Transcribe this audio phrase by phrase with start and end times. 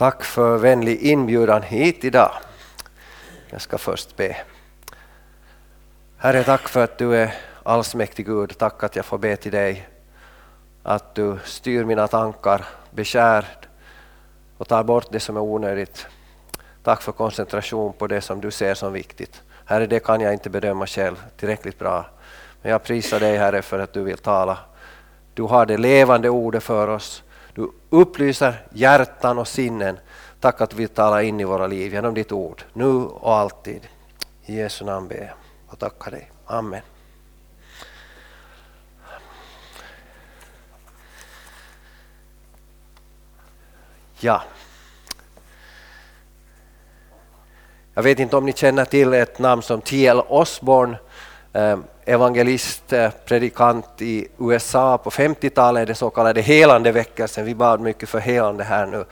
[0.00, 2.32] Tack för vänlig inbjudan hit idag.
[3.50, 4.36] Jag ska först be.
[6.16, 8.58] Herre, tack för att du är allsmäktig Gud.
[8.58, 9.88] Tack att jag får be till dig.
[10.82, 13.44] Att du styr mina tankar, beskär
[14.58, 16.06] och tar bort det som är onödigt.
[16.82, 19.42] Tack för koncentration på det som du ser som viktigt.
[19.64, 22.06] Herre, det kan jag inte bedöma själv tillräckligt bra.
[22.62, 24.58] Men jag prisar dig Herre för att du vill tala.
[25.34, 27.22] Du har det levande ordet för oss.
[27.54, 29.98] Du upplyser hjärtan och sinnen.
[30.40, 33.88] Tack att du vill tala in i våra liv genom ditt ord, nu och alltid.
[34.46, 35.34] I Jesu namn ber jag
[35.66, 36.30] och tackar dig.
[36.46, 36.82] Amen.
[44.20, 44.42] Ja.
[47.94, 50.22] Jag vet inte om ni känner till ett namn som T.L.
[50.28, 50.98] Osborne,
[51.52, 51.78] eh,
[52.10, 57.44] evangelist, eh, predikant i USA på 50-talet, det så kallade helande väckelsen.
[57.44, 59.04] Vi bad mycket för helande här nu.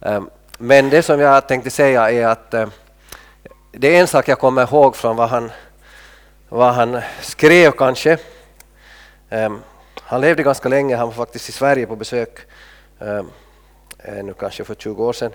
[0.00, 2.68] Ehm, men det som jag tänkte säga är att eh,
[3.72, 5.50] det är en sak jag kommer ihåg från vad han,
[6.48, 8.18] vad han skrev kanske.
[9.30, 9.60] Ehm,
[10.02, 12.38] han levde ganska länge, han var faktiskt i Sverige på besök
[13.00, 13.30] ehm,
[13.98, 15.32] eh, nu kanske för 20 år sedan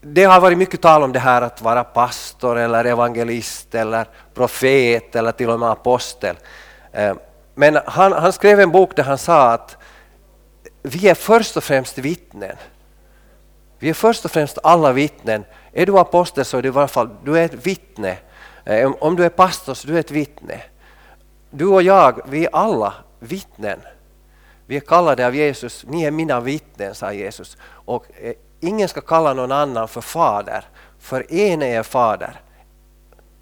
[0.00, 5.16] det har varit mycket tal om det här att vara pastor eller evangelist eller profet
[5.16, 6.36] eller till och med apostel.
[6.92, 7.14] Eh,
[7.54, 9.76] men han, han skrev en bok där han sa att
[10.82, 12.56] vi är först och främst vittnen.
[13.78, 15.44] Vi är först och främst alla vittnen.
[15.72, 18.16] Är du apostel så är du i alla fall du är ett vittne.
[18.64, 20.60] Eh, om du är pastor så är du ett vittne.
[21.50, 23.80] Du och jag, vi är alla vittnen.
[24.66, 27.56] Vi är kallade av Jesus, ni är mina vittnen, sa Jesus.
[27.64, 30.64] Och eh, ingen ska kalla någon annan för fader,
[30.98, 32.40] för en är fader,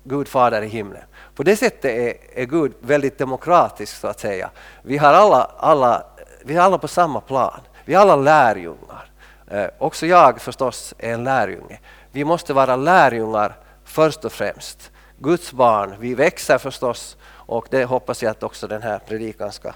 [0.05, 1.03] Gud fader i himlen.
[1.35, 4.51] På det sättet är, är Gud väldigt demokratisk så att säga.
[4.83, 6.07] Vi, har alla, alla,
[6.45, 9.11] vi är alla på samma plan, vi är alla lärjungar.
[9.51, 11.81] Eh, också jag förstås är en lärjunge.
[12.13, 14.91] Vi måste vara lärjungar först och främst.
[15.19, 19.73] Guds barn, vi växer förstås och det hoppas jag att också den här predikan ska,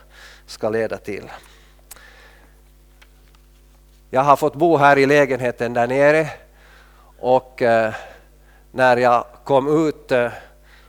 [0.47, 1.31] ska leda till.
[4.13, 6.29] Jag har fått bo här i lägenheten där nere
[7.19, 7.95] och eh,
[8.73, 10.31] när jag kom ut eh,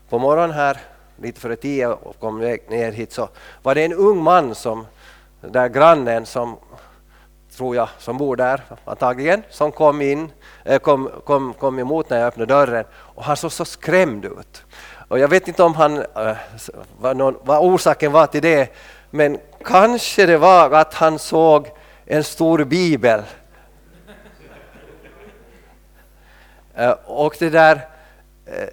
[0.10, 0.78] på morgonen här
[1.18, 3.30] lite före tio och kom ner hit så
[3.64, 4.88] var det en ung man som,
[5.42, 6.58] där grannen som
[7.58, 10.32] tror jag, som bor där antagligen, som kom in,
[10.66, 14.64] eh, kom, kom, kom emot när jag öppnade dörren och han såg så skrämd ut.
[15.08, 16.04] Och jag vet inte om han,
[17.00, 18.74] vad, någon, vad orsaken var till det,
[19.10, 21.72] men kanske det var att han såg
[22.12, 23.22] en stor bibel.
[26.76, 27.76] Eh, och det där,
[28.46, 28.68] eh,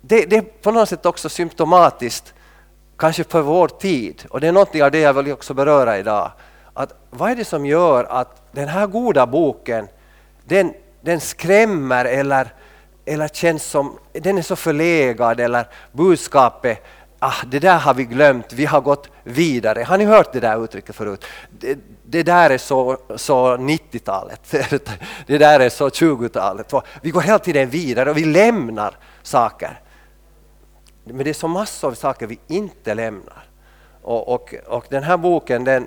[0.00, 2.34] det, det, är på något sätt också symptomatiskt,
[2.96, 6.32] kanske för vår tid, och det är något av det jag vill också beröra idag.
[6.72, 9.88] Att vad är det som gör att den här goda boken,
[10.44, 12.54] den, den skrämmer eller,
[13.04, 16.82] eller känns som, den är så förlegad eller budskapet
[17.20, 19.82] ah, det där har vi glömt, vi har gått vidare.
[19.82, 21.24] Har ni hört det där uttrycket förut?
[21.50, 24.40] Det, det där är så, så 90-talet,
[25.26, 26.72] det där är så 20-talet.
[27.02, 29.80] Vi går hela tiden vidare och vi lämnar saker.
[31.04, 33.44] Men det är så massor av saker vi inte lämnar.
[34.02, 35.86] Och, och, och den här boken den,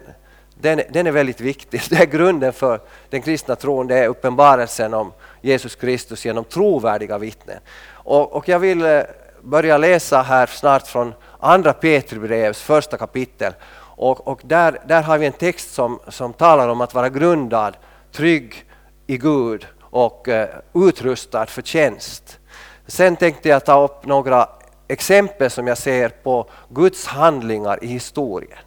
[0.55, 1.81] den, den, är väldigt viktig.
[1.89, 2.79] Det är grunden för
[3.09, 7.59] den kristna tron, det är uppenbarelsen om Jesus Kristus genom trovärdiga vittnen.
[7.89, 9.01] Och, och jag vill eh,
[9.43, 13.53] börja läsa här snart från andra Petribrevs första kapitel.
[13.95, 17.77] Och, och där, där har vi en text som, som talar om att vara grundad,
[18.11, 18.65] trygg
[19.07, 22.39] i Gud och eh, utrustad för tjänst.
[22.87, 24.49] Sen tänkte jag ta upp några
[24.87, 28.59] exempel som jag ser på Guds handlingar i historien.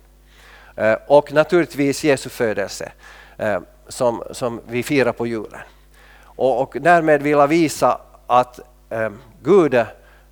[0.76, 2.92] Eh, och naturligtvis Jesu födelse
[3.38, 5.60] eh, som, som vi firar på julen.
[6.22, 8.60] Och, och därmed vill jag visa att
[8.90, 9.10] eh,
[9.42, 9.84] Gud,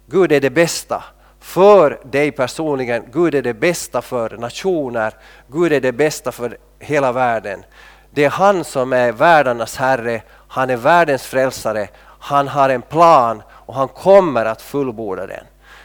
[0.07, 1.05] Gud är det bästa
[1.41, 3.05] för dig personligen.
[3.13, 5.15] Gud är det bästa för nationer.
[5.49, 7.65] Gud är det bästa för hela världen.
[8.11, 10.23] Det är han som är världarnas herre.
[10.49, 11.89] Han är världens frälsare.
[12.19, 15.45] Han har en plan och han kommer att fullborda den.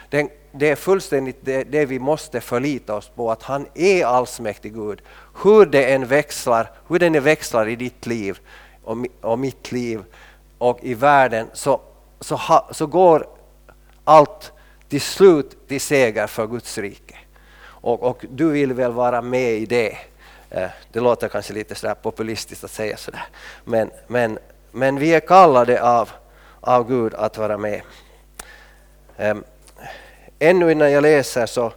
[0.09, 4.73] den det är fullständigt det, det, vi måste förlita oss på, att han är allsmäktig
[4.73, 5.01] Gud.
[5.43, 8.39] Hur det än växlar, hur den växlar i ditt liv
[8.83, 10.03] och, och mitt liv
[10.57, 11.81] och i världen så,
[12.19, 13.27] så, ha, så går
[14.09, 14.51] allt
[14.89, 17.15] till slut till seger för Guds rike.
[17.61, 19.97] Och, och du vill väl vara med i det.
[20.49, 23.25] Eh, det låter kanske lite sådär populistiskt att säga sådär.
[23.63, 24.39] Men, men,
[24.71, 26.09] men vi är kallade av,
[26.61, 27.81] av Gud att vara med.
[29.17, 29.43] Ehm,
[30.39, 31.73] ännu innan jag läser så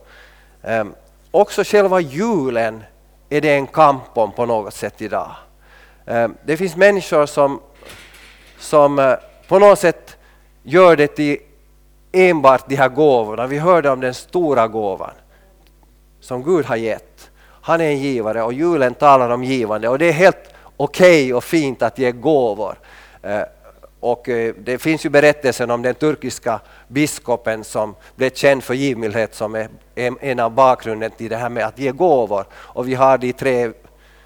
[0.63, 0.95] ehm,
[1.31, 2.85] också själva julen
[3.29, 5.31] är det en kamp om på något sätt idag.
[6.07, 7.61] Ehm, det finns människor som,
[8.59, 9.15] som eh,
[9.49, 10.17] på något sätt
[10.63, 11.39] gör det till
[12.13, 13.47] enbart de här gåvorna.
[13.47, 15.15] Vi hörde om den stora gåvan
[16.21, 17.31] som Gud har gett.
[17.45, 21.33] Han är en givare och julen talar om givande och det är helt okej okay
[21.33, 22.79] och fint att ge gåvor.
[23.23, 23.43] Eh,
[24.01, 29.35] och eh, det finns ju berättelsen om den turkiska biskopen som blev känd för givmildhet
[29.35, 29.69] som är
[30.21, 32.45] en av bakgrunden till det här med att ge gåvor.
[32.53, 33.73] Och vi har de tre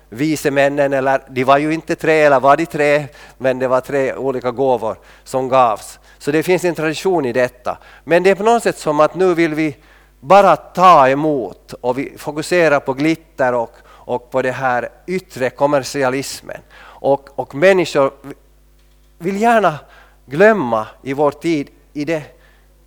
[0.09, 3.07] vise männen, eller de var ju inte tre, eller var de tre,
[3.39, 5.99] men det var tre olika gåvor som gavs.
[6.19, 7.79] Så det finns en tradition i detta.
[8.05, 9.77] Men det är på något sätt som att nu vill vi
[10.21, 16.61] bara ta emot och vi fokuserar på glitter och, och på det här yttre kommersialismen.
[16.81, 18.13] Och, och människor
[19.19, 19.79] vill gärna
[20.27, 22.23] glömma i vår tid, i det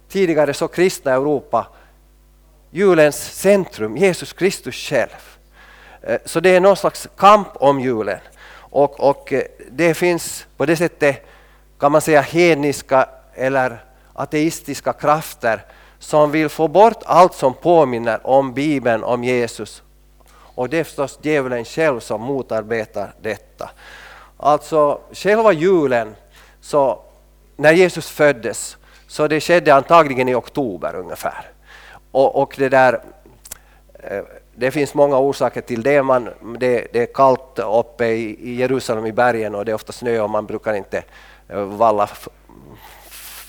[0.09, 1.67] tidigare så kristna Europa,
[2.71, 5.38] julens centrum, Jesus Kristus själv.
[6.01, 8.19] Eh, så det är någon slags kamp om julen.
[8.55, 11.25] Och, och eh, det finns på det sättet,
[11.79, 15.65] kan man säga, hedniska eller ateistiska krafter
[15.99, 19.83] som vill få bort allt som påminner om Bibeln, om Jesus.
[20.55, 23.69] Och det är förstås djävulen själv som motarbetar detta.
[24.37, 26.15] Alltså själva julen,
[26.61, 27.01] så
[27.55, 31.51] när Jesus föddes, så det skedde antagligen i oktober ungefär.
[32.11, 33.01] Och, och det där
[34.03, 34.23] Eh,
[34.55, 36.03] det finns många orsaker till det.
[36.03, 36.29] Man,
[36.59, 40.19] det, det är kallt uppe i, i, Jerusalem i bergen och det är ofta snö
[40.19, 41.03] och man brukar inte
[41.47, 42.09] eh, valla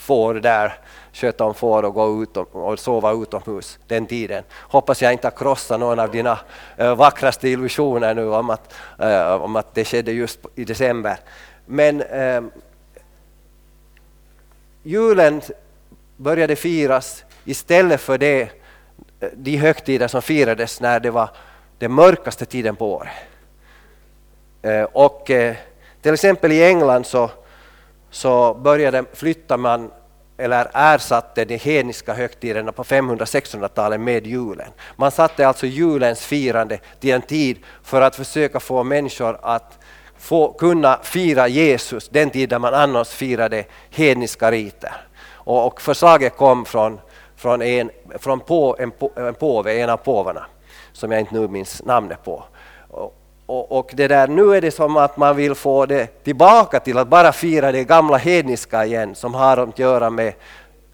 [0.01, 0.73] får där,
[1.13, 4.45] sköta om får och gå ut och, och sova utomhus den tiden.
[4.53, 6.39] Hoppas jag inte har krossat någon av dina
[6.77, 11.17] äh, vackraste illusioner nu om att, äh, om att det skedde just i december.
[11.67, 12.43] Men äh,
[14.83, 15.43] julen
[16.17, 18.60] började firas istället för det
[19.21, 21.31] Eh, de högtider som firades när det var
[21.79, 23.13] den mörkaste tiden på året.
[24.63, 25.55] Eh, och eh,
[26.03, 27.31] till exempel i England så,
[28.11, 29.91] så började flytta man
[30.37, 34.69] eller ersatte de hedniska högtiderna på 500-600-talet med julen.
[34.97, 39.79] Man satte alltså julens firande till en tid för att försöka få människor att
[40.19, 44.93] få kunna fira Jesus den tid där man annars firade hedniska riter.
[45.33, 47.01] Och, och förslaget kom från
[47.41, 50.47] från, en, från på, en, en påve, en av påvarna,
[50.93, 52.45] som jag inte nu minns namnet på.
[52.89, 53.17] Och,
[53.47, 56.99] och, och, det där, nu är det som att man vill få det tillbaka till
[56.99, 60.33] att bara fira det gamla hedniska igen, som har att göra med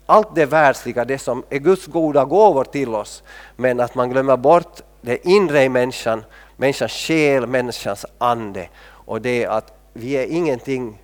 [0.07, 3.23] allt det världsliga, det som är Guds goda gåvor till oss,
[3.57, 6.25] men att man glömmer bort det inre i människan,
[6.57, 11.03] människans själ, människans ande, och det är att vi är ingenting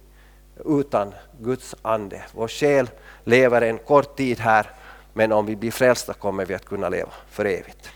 [0.64, 2.22] utan Guds ande.
[2.34, 2.90] Vår själ
[3.24, 4.66] lever en kort tid här
[5.12, 7.90] men om vi blir frälsta kommer vi att kunna leva för evigt.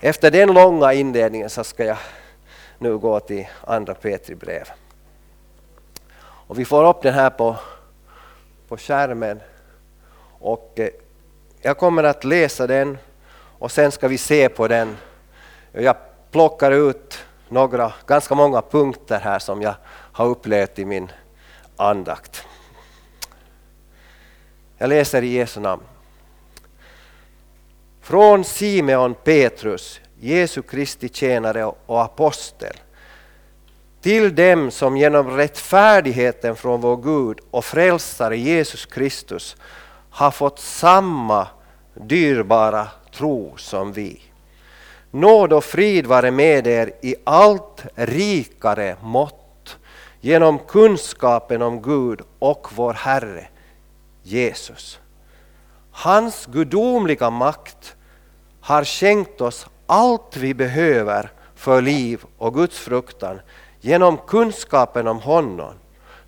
[0.00, 1.98] Efter den långa inledningen så ska jag
[2.78, 4.68] nu gå till andra Petri brev.
[6.20, 7.56] Och vi får upp den här på,
[8.68, 9.40] på skärmen.
[10.40, 10.88] Och eh,
[11.60, 12.98] jag kommer att läsa den
[13.58, 14.96] och sen ska vi se på den.
[15.72, 15.96] Jag
[16.30, 17.18] plockar ut
[17.48, 21.12] några, ganska många punkter här som jag har upplevt i min
[21.76, 22.46] andakt.
[24.82, 25.82] Jag läser i Jesu namn.
[28.00, 32.76] Från Simeon Petrus, Jesu Kristi tjänare och apostel,
[34.00, 39.56] till dem som genom rättfärdigheten från vår Gud och frälsare Jesus Kristus
[40.10, 41.46] har fått samma
[41.94, 44.20] dyrbara tro som vi.
[45.10, 49.76] Nåd och frid vare med er i allt rikare mått
[50.20, 53.46] genom kunskapen om Gud och vår Herre
[54.22, 54.98] Jesus.
[55.90, 57.96] Hans gudomliga makt
[58.60, 63.40] har skänkt oss allt vi behöver för liv och Guds fruktan
[63.80, 65.74] genom kunskapen om honom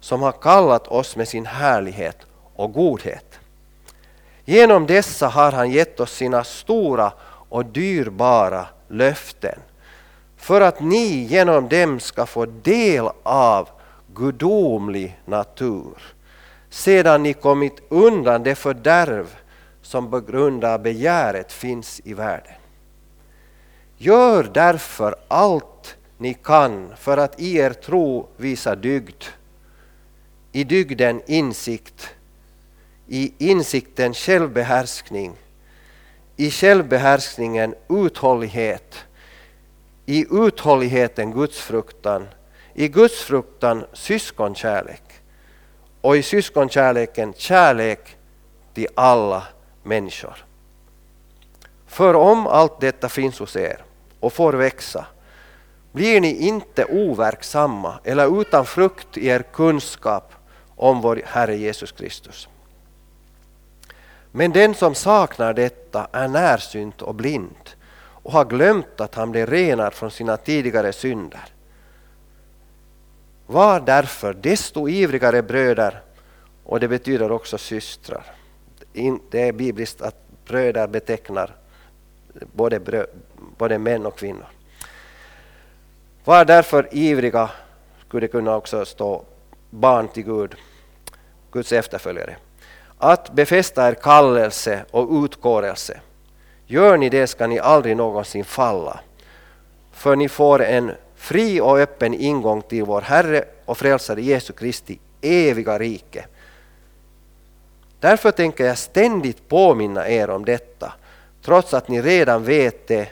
[0.00, 2.18] som har kallat oss med sin härlighet
[2.54, 3.38] och godhet.
[4.44, 7.12] Genom dessa har han gett oss sina stora
[7.48, 9.58] och dyrbara löften
[10.36, 13.68] för att ni genom dem ska få del av
[14.14, 16.13] gudomlig natur
[16.74, 19.36] sedan ni kommit undan det fördärv
[19.82, 22.52] som på grund av begäret finns i världen.
[23.96, 29.24] Gör därför allt ni kan för att i er tro visa dygd,
[30.52, 32.14] i dygden insikt,
[33.08, 35.32] i insikten självbehärskning,
[36.36, 38.94] i självbehärskningen uthållighet,
[40.06, 42.28] i uthålligheten gudsfruktan,
[42.74, 45.03] i gudsfruktan syskonkärlek
[46.04, 48.16] och i syskonkärleken kärlek
[48.74, 49.42] till alla
[49.82, 50.44] människor.
[51.86, 53.84] För om allt detta finns hos er
[54.20, 55.06] och får växa,
[55.92, 60.32] blir ni inte overksamma eller utan frukt i er kunskap
[60.76, 62.48] om vår Herre Jesus Kristus.
[64.32, 69.50] Men den som saknar detta är närsynt och blind och har glömt att han blev
[69.50, 71.53] renad från sina tidigare synder.
[73.46, 76.00] Var därför desto ivrigare bröder
[76.64, 78.24] och det betyder också systrar.
[79.30, 81.56] Det är bibliskt att bröder betecknar
[82.52, 83.06] både, brö,
[83.58, 84.46] både män och kvinnor.
[86.24, 87.50] Var därför ivriga,
[88.08, 89.24] skulle kunna också stå,
[89.70, 90.54] barn till Gud,
[91.52, 92.36] Guds efterföljare.
[92.98, 96.00] Att befästa er kallelse och utkårelse.
[96.66, 99.00] Gör ni det ska ni aldrig någonsin falla.
[99.92, 100.92] För ni får en
[101.24, 106.24] fri och öppen ingång till vår Herre och Frälsare Jesu Kristi eviga rike.
[108.00, 110.92] Därför tänker jag ständigt påminna er om detta,
[111.42, 113.08] trots att ni redan vet det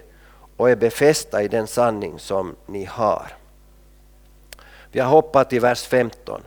[0.57, 3.27] och är befästa i den sanning som ni har.
[4.91, 6.43] Vi har hoppat till vers 15.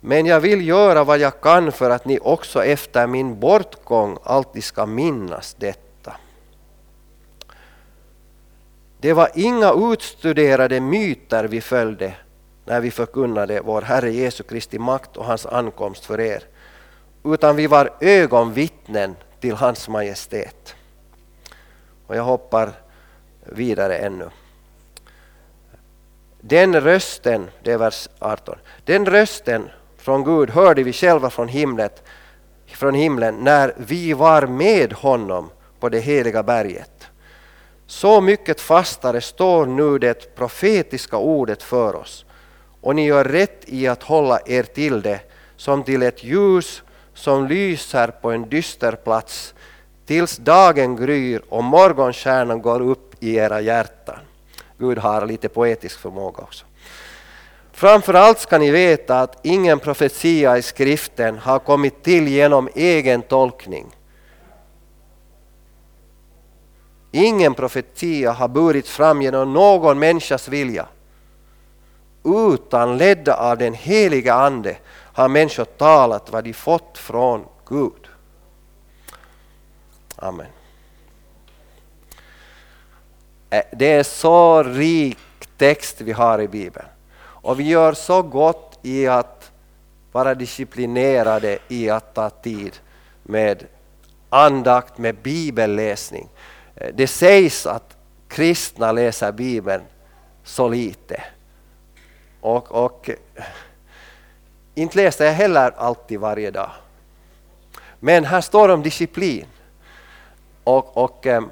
[0.00, 4.64] Men jag vill göra vad jag kan för att ni också efter min bortgång alltid
[4.64, 5.87] ska minnas detta.
[9.00, 12.14] Det var inga utstuderade myter vi följde
[12.64, 16.42] när vi förkunnade vår Herre Jesu Kristi makt och hans ankomst för er,
[17.24, 20.74] utan vi var ögonvittnen till hans majestät.
[22.06, 22.72] Och jag hoppar
[23.44, 24.30] vidare ännu.
[26.40, 32.02] Den rösten, det är vers 18, den rösten från Gud hörde vi själva från himlet,
[32.66, 35.50] från himlen när vi var med honom
[35.80, 36.97] på det heliga berget.
[37.90, 42.24] Så mycket fastare står nu det profetiska ordet för oss
[42.80, 45.20] och ni gör rätt i att hålla er till det
[45.56, 46.82] som till ett ljus
[47.14, 49.54] som lyser på en dyster plats
[50.06, 54.18] tills dagen gryr och morgonstjärnan går upp i era hjärtan.
[54.78, 56.64] Gud har lite poetisk förmåga också.
[57.72, 63.86] Framförallt ska ni veta att ingen profetia i skriften har kommit till genom egen tolkning.
[67.10, 70.86] Ingen profetia har burits fram genom någon människas vilja.
[72.24, 74.76] Utan ledda av den heliga Ande
[75.12, 78.08] har människor talat vad de fått från Gud.
[80.16, 80.46] Amen.
[83.50, 85.18] Eh, det är så rik
[85.56, 86.86] text vi har i Bibeln.
[87.20, 89.52] Och vi gör så gott i att
[90.12, 92.72] vara disciplinerade i att ta tid
[93.22, 93.66] med
[94.28, 96.28] andakt, med bibelläsning.
[96.80, 97.96] Eh, det sägs att
[98.28, 99.82] kristna läser Bibeln
[100.44, 101.24] så lite.
[102.40, 103.44] Och, och eh,
[104.74, 106.70] inte läser jag heller alltid varje dag.
[108.00, 109.46] Men här står det om disciplin.
[110.64, 111.42] Och, och eh,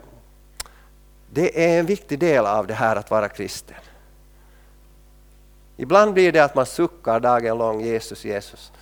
[1.30, 3.76] det är en viktig del av det här att vara kristen.
[5.76, 8.72] Ibland blir det att man suckar dagen lång Jesus, Jesus.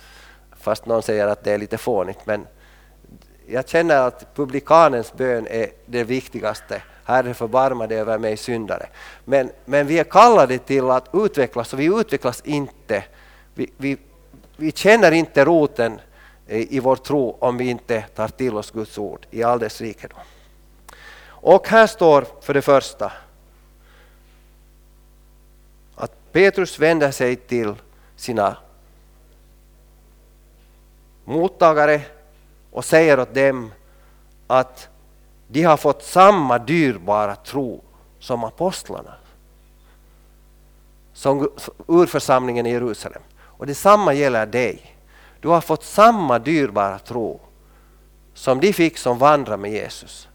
[0.57, 2.25] Fast någon säger att det är lite fånigt.
[2.25, 2.47] Men
[3.47, 6.81] jag känner att publikanens bön är det viktigaste.
[7.03, 8.87] Herre förbarma dig över mig syndare.
[9.25, 13.03] Men, men vi är kallade till att utvecklas och vi utvecklas inte.
[13.53, 13.97] Vi, vi,
[14.57, 15.99] vi känner inte roten
[16.47, 20.19] i vår tro om vi inte tar till oss Guds ord i all dess rikedom.
[21.27, 23.11] Och här står för det första
[25.95, 27.75] att Petrus vänder sig till
[28.15, 28.57] sina
[31.25, 32.01] mottagare
[32.75, 33.71] och säger åt dem
[34.47, 34.87] att
[35.47, 37.83] de har fått samma dyrbara tro
[38.19, 39.13] som apostlarna.
[41.13, 41.49] Som
[41.87, 43.21] urförsamlingen i Jerusalem.
[43.37, 44.95] Och detsamma gäller dig.
[45.39, 47.39] Du har fått samma dyrbara tro
[48.33, 50.27] som de fick som vandrade med Jesus.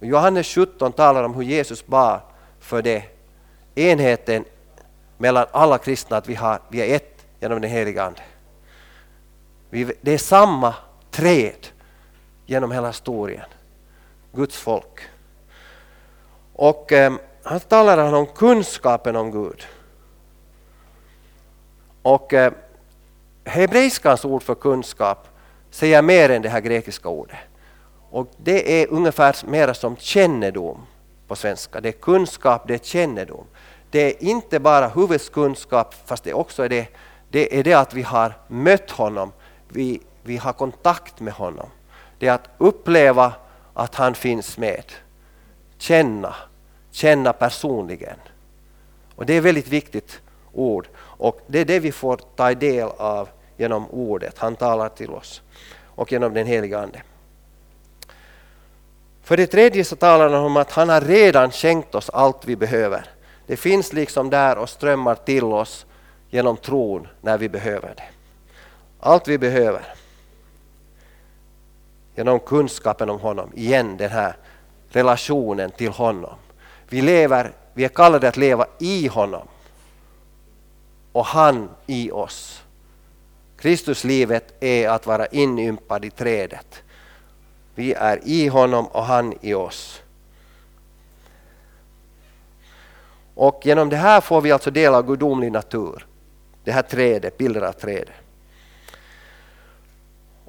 [0.00, 2.20] Johannes 17 talar om hur Jesus bar
[2.60, 3.04] för det.
[3.74, 4.44] Enheten
[5.18, 8.22] mellan alla kristna, att vi, har, vi är ett genom den heliga Ande.
[9.70, 10.74] Det är samma
[11.10, 11.66] träd
[12.46, 13.46] genom hela historien.
[14.32, 15.00] Guds folk.
[16.52, 17.12] Och eh,
[17.42, 19.66] han talar om kunskapen om Gud.
[22.02, 22.52] Och eh,
[23.44, 25.28] hebreiskans ord för kunskap
[25.70, 27.38] säger mer än det här grekiska ordet.
[28.10, 30.86] Och det är ungefär mera som kännedom
[31.28, 31.80] på svenska.
[31.80, 33.44] Det är kunskap, det är kännedom.
[33.90, 36.88] Det är inte bara huvudskunskap, fast det också är det,
[37.30, 39.32] det är det att vi har mött honom,
[39.72, 41.68] vi, vi har kontakt med honom.
[42.18, 43.32] Det är att uppleva
[43.74, 44.84] att han finns med.
[45.78, 46.34] Känna,
[46.90, 48.16] känna personligen.
[49.14, 50.20] Och det är väldigt viktigt
[50.52, 50.88] ord.
[50.98, 54.38] Och det är det vi får ta del av genom ordet.
[54.38, 55.42] Han talar till oss.
[55.84, 57.02] Och genom den heliga Ande.
[59.22, 62.56] För det tredje så talar han om att han har redan skänkt oss allt vi
[62.56, 63.04] behöver.
[63.46, 65.86] Det finns liksom där och strömmar till oss
[66.30, 68.19] genom tron när vi behöver det.
[69.00, 69.94] Allt vi behöver.
[72.14, 73.50] Genom kunskapen om honom.
[73.54, 74.36] Igen den här
[74.88, 76.34] relationen till honom.
[76.88, 79.48] Vi, lever, vi är kallade att leva i honom
[81.12, 82.62] och han i oss.
[83.56, 86.82] Kristuslivet är att vara inympad i trädet.
[87.74, 90.02] Vi är i honom och han i oss.
[93.34, 96.06] Och genom det här får vi alltså del av gudomlig natur.
[96.64, 98.14] Det här trädet, bilder av trädet.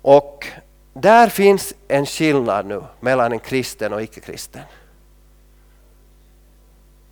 [0.01, 0.47] Och
[0.93, 4.61] där finns en skillnad nu mellan en kristen och icke-kristen.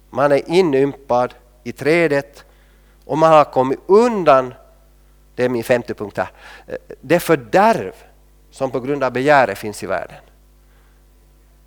[0.09, 2.45] Man är inympad i trädet
[3.05, 4.53] och man har kommit undan,
[5.35, 6.31] det är min femte punkt här,
[7.01, 7.93] det fördärv
[8.51, 10.21] som på grund av begäret finns i världen.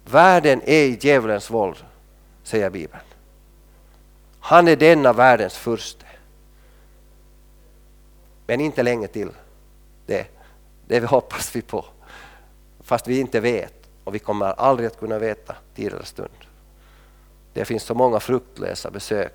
[0.05, 1.77] Världen är i djävulens våld,
[2.43, 3.03] säger Bibeln.
[4.41, 6.05] Han är denna världens furste.
[8.47, 9.31] Men inte länge till.
[10.07, 10.27] Det,
[11.01, 11.85] det hoppas vi på.
[12.81, 16.29] Fast vi inte vet och vi kommer aldrig att kunna veta tid eller stund.
[17.53, 19.33] Det finns så många fruktlösa besök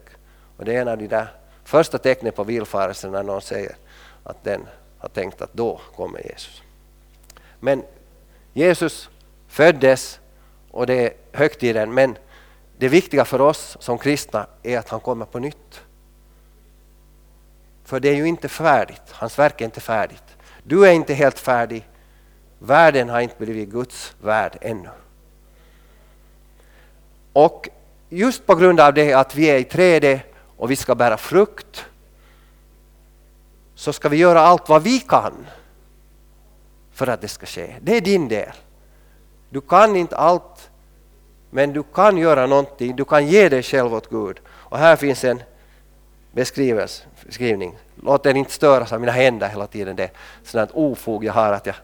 [0.57, 1.27] och det är en av de där
[1.63, 3.75] första tecknen på villfarelsen när någon säger
[4.23, 4.61] att den
[4.97, 6.61] har tänkt att då kommer Jesus.
[7.59, 7.83] Men
[8.53, 9.09] Jesus
[9.47, 10.19] föddes
[10.71, 12.17] och det är högtiden men
[12.77, 15.81] det viktiga för oss som kristna är att han kommer på nytt.
[17.83, 20.36] För det är ju inte färdigt, hans verk är inte färdigt.
[20.67, 21.87] Du är inte helt färdig,
[22.59, 24.89] världen har inte blivit Guds värld ännu.
[27.33, 27.69] Och
[28.09, 30.21] just på grund av det att vi är i trädet
[30.57, 31.85] och vi ska bära frukt
[33.75, 35.47] så ska vi göra allt vad vi kan
[36.91, 37.75] för att det ska ske.
[37.81, 38.53] Det är din del.
[39.49, 40.69] Du kan inte allt
[41.49, 44.39] men du kan göra någonting, du kan ge dig själv åt Gud.
[44.47, 45.43] Och här finns en
[46.31, 47.77] beskrivning.
[48.03, 49.95] Låt er inte störas av mina händer hela tiden.
[49.95, 50.11] Det är
[50.43, 51.75] sådant ofog jag har att jag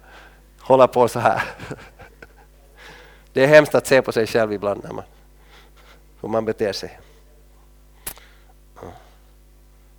[0.60, 1.44] håller på så här.
[3.34, 5.04] Det är hemskt att se på sig själv ibland när man,
[6.22, 7.00] hur man beter sig.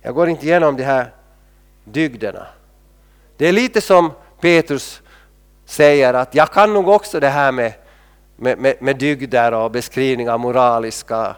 [0.01, 1.11] Jag går inte igenom de här
[1.83, 2.47] dygderna.
[3.37, 5.01] Det är lite som Petrus
[5.65, 7.73] säger att jag kan nog också det här med,
[8.35, 11.35] med, med, med dygder och beskrivning av moraliska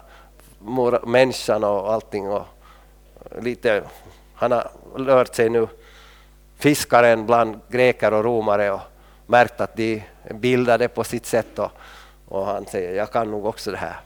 [0.58, 2.28] mor, människan och allting.
[2.28, 2.46] Och
[3.40, 3.82] lite,
[4.34, 5.68] han har lärt sig nu,
[6.56, 8.80] fiskaren bland greker och romare och
[9.26, 11.70] märkt att de är bildade på sitt sätt och,
[12.28, 14.00] och han säger jag kan nog också det här.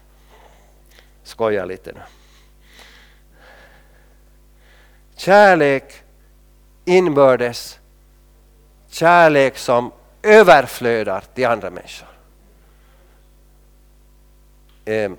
[1.23, 2.01] Skoja lite nu.
[5.17, 6.03] Kärlek
[6.85, 7.79] inbördes,
[8.89, 12.09] kärlek som överflödar till andra människor.
[14.85, 15.17] Ehm,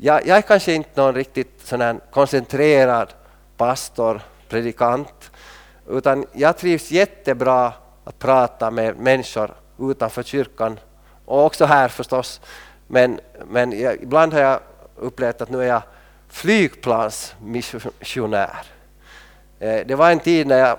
[0.00, 3.14] jag, jag är kanske inte någon riktigt sån koncentrerad
[3.56, 5.30] pastor, predikant,
[5.88, 7.72] utan jag trivs jättebra
[8.04, 10.80] att prata med människor utanför kyrkan
[11.24, 12.40] och också här förstås.
[12.86, 14.60] Men, men jag, ibland har jag
[14.96, 15.82] upplevt att nu är jag
[16.28, 18.66] flygplansmissionär.
[19.58, 20.78] Eh, det var en tid när jag,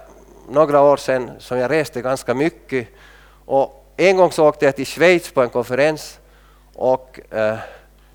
[0.49, 2.87] några år sedan som jag reste ganska mycket
[3.45, 6.19] och en gång så åkte jag till Schweiz på en konferens
[6.75, 7.57] och eh,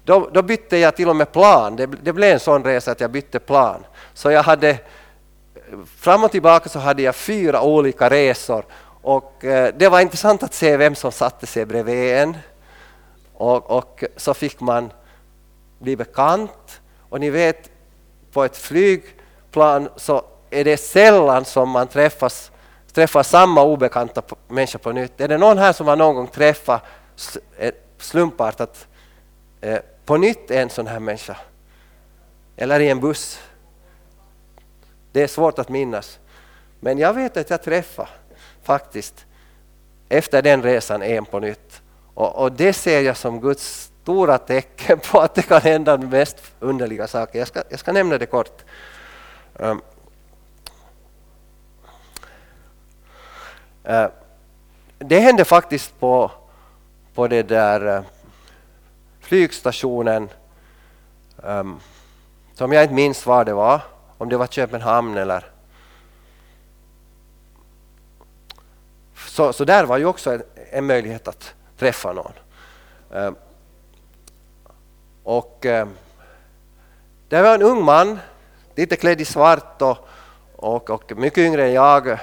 [0.05, 1.77] då, då, bytte jag till och med plan.
[1.77, 3.85] Det, det, blev en sån resa att jag bytte plan.
[4.14, 4.79] Så jag hade
[5.97, 8.64] fram och tillbaka så hade jag fyra olika resor
[9.03, 12.37] och eh, det var intressant att se vem som satte sig bredvid en.
[13.33, 14.93] Och, och så fick man
[15.79, 17.71] bli bekant och ni vet
[18.33, 22.51] på ett flygplan så är det sällan som man träffas,
[22.93, 25.21] träffar samma obekanta människa på nytt.
[25.21, 26.83] Är det någon här som har någon gång träffat
[27.99, 28.87] slumpartat
[29.61, 31.37] eh, på nytt en sån här människa?
[32.57, 33.40] Eller i en buss?
[35.12, 36.19] Det är svårt att minnas.
[36.81, 38.09] Men jag vet att jag träffade
[38.62, 39.27] faktiskt
[40.09, 41.83] efter den resan en på nytt.
[42.14, 46.07] Och, och, det ser jag som Guds stora tecken på att det kan hända de
[46.07, 47.38] mest underliga saker.
[47.38, 48.64] Jag ska, jag ska nämna det kort.
[49.55, 49.83] Um,
[53.88, 54.07] uh,
[54.99, 56.31] det hände faktiskt på,
[57.14, 58.03] på det där uh,
[59.24, 60.28] flygstationen
[61.37, 61.80] um,
[62.54, 63.80] som jag inte minns var det var,
[64.18, 65.44] om det var Köpenhamn eller
[69.34, 72.32] Så, så där var ju också en, en möjlighet att träffa någon.
[73.10, 73.37] Um,
[75.24, 75.94] och ehm, um,
[77.28, 78.18] det var en ung man,
[78.74, 79.98] lite klädd i svart och,
[80.56, 82.18] och, och mycket yngre än jag.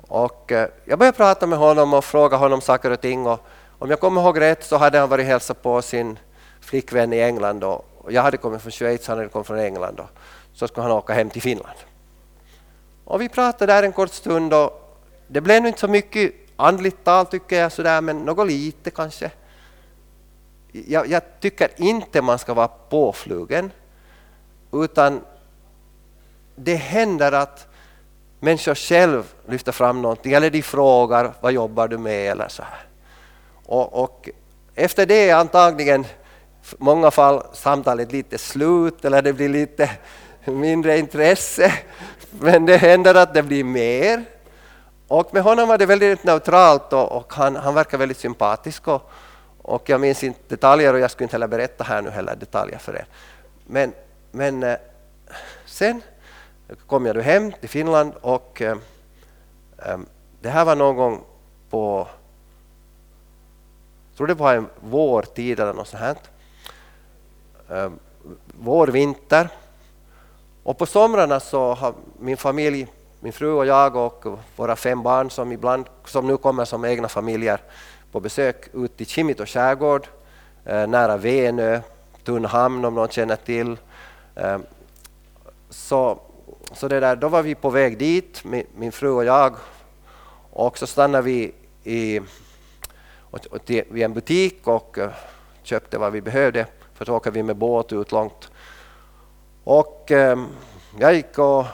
[0.00, 3.26] Och uh, jag började prata med honom och fråga honom saker och ting.
[3.26, 3.40] Och,
[3.78, 6.18] om jag kommer ihåg rätt så hade han varit hälsa på sin
[6.60, 7.84] flickvän i England Då.
[8.08, 9.94] jag hade kommit från Schweiz, han hade kommit från England.
[9.96, 10.08] Då.
[10.52, 11.78] så skulle han åka hem till Finland.
[13.04, 17.04] Och vi pratade där en kort stund och det blev nog inte så mycket andligt
[17.04, 19.30] tal tycker jag sådär, men något lite kanske.
[20.72, 23.70] Jag, jag tycker inte man ska vara påflugen,
[24.72, 25.20] utan
[26.56, 27.66] det händer att
[28.40, 32.87] människor själv lyfter fram någonting eller de frågar vad jobbar du med eller så här.
[33.68, 34.28] Och, och
[34.74, 36.06] efter det är antagligen i
[36.78, 39.90] många fall samtalet lite slut eller det blir lite
[40.44, 41.72] mindre intresse.
[42.30, 44.24] Men det händer att det blir mer.
[45.08, 48.88] Och med honom var det väldigt neutralt och, och han, han verkar väldigt sympatisk.
[48.88, 49.10] Och,
[49.62, 52.78] och jag minns inte detaljer och jag skulle inte heller berätta här nu heller detaljer
[52.78, 53.06] för er.
[53.66, 53.92] Men,
[54.30, 54.76] men eh,
[55.66, 56.02] sen
[56.86, 58.76] kom jag då hem till Finland och eh,
[59.78, 59.98] eh
[60.40, 61.24] det här var någon gång
[61.70, 62.08] på,
[64.18, 66.16] tror det var en vårtid eller något sånt här.
[67.70, 67.98] Ehm,
[68.46, 69.48] vår, vinter.
[70.62, 72.86] Och på somrarna så har min familj,
[73.20, 77.08] min fru och jag och våra fem barn som, ibland, som nu kommer som egna
[77.08, 77.60] familjer
[78.12, 80.06] på besök ut i Kimito skärgård,
[80.64, 81.80] eh, nära Venö,
[82.24, 83.76] Tunnhamn om någon känner till.
[84.34, 84.62] Ehm,
[85.70, 86.18] så,
[86.72, 89.54] så det där, då var vi på väg dit, min, min fru och jag,
[90.50, 91.54] och så stannade vi
[91.84, 92.20] i,
[93.30, 95.10] och, och till, vid en butik och eh,
[95.62, 98.50] köpte vad vi behövde, för så åker vi med båt ut långt.
[99.64, 100.38] Och eh,
[100.98, 101.64] jag gick och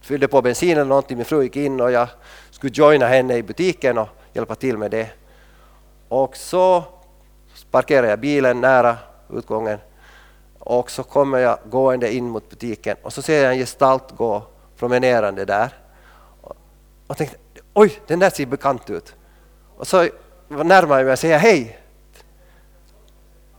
[0.00, 2.08] fyllde på bensin eller någonting, min fru gick in och jag
[2.50, 5.10] skulle joina henne i butiken och hjälpa till med det.
[6.08, 6.84] Och så
[7.70, 8.96] parkerar jag bilen nära
[9.32, 9.78] utgången
[10.58, 14.42] och så kommer jag gående in mot butiken och så ser jag en gestalt gå
[14.76, 15.68] promenerande där.
[17.06, 17.36] Och tänkte,
[17.74, 19.14] oj, den där ser bekant ut.
[19.76, 20.08] Och så
[20.48, 21.78] närmar jag mig och säger hej.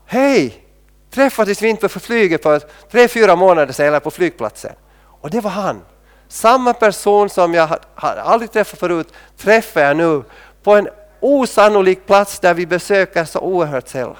[0.05, 0.63] Hej!
[1.11, 4.73] Träffades vi inte på flyget för tre, fyra månader sedan eller på flygplatsen.
[5.21, 5.81] Och det var han.
[6.27, 10.23] Samma person som jag hade aldrig träffat förut träffar jag nu
[10.63, 10.87] på en
[11.19, 14.15] osannolik plats där vi besöker så oerhört sällan.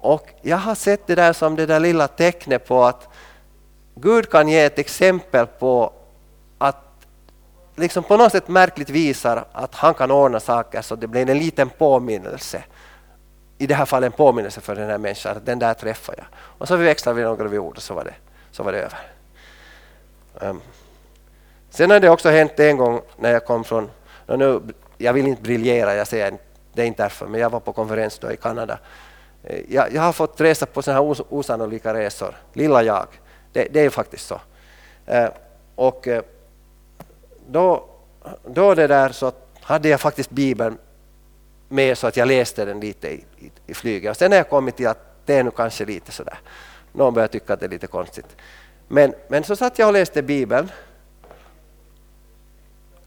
[0.00, 3.08] Och jag har sett det där som det där lilla tecknet på att
[3.94, 5.92] Gud kan ge ett exempel på
[7.80, 11.38] liksom på något sätt märkligt visar att han kan ordna saker så det blir en
[11.38, 12.62] liten påminnelse.
[13.58, 16.26] I det här fallet en påminnelse för den här människan, att den där träffar jag.
[16.58, 18.14] Och så växlar vi några ord och så var det,
[18.50, 18.98] så var det över.
[20.40, 20.60] Um.
[21.70, 23.90] Sen har det också hänt en gång när jag kom från,
[24.26, 24.60] nu,
[24.98, 26.38] jag vill inte briljera, jag säger
[26.72, 28.78] det är inte därför, men jag var på konferens då i Kanada.
[29.44, 33.06] Eh, jag, jag har fått resa på sådana här os, osannolika resor, lilla jag.
[33.52, 34.40] Det, det är faktiskt så.
[35.12, 35.28] Uh,
[35.74, 36.20] och uh,
[37.52, 37.84] då,
[38.46, 40.78] då det där så hade jag faktiskt Bibeln
[41.68, 44.10] med så att jag läste den lite i, i, i flyget.
[44.10, 46.38] Och sen har jag kommit till att det är nog kanske lite sådär,
[46.92, 48.36] någon börjar tycka att det är lite konstigt.
[48.88, 50.70] Men, men så satt jag och läste Bibeln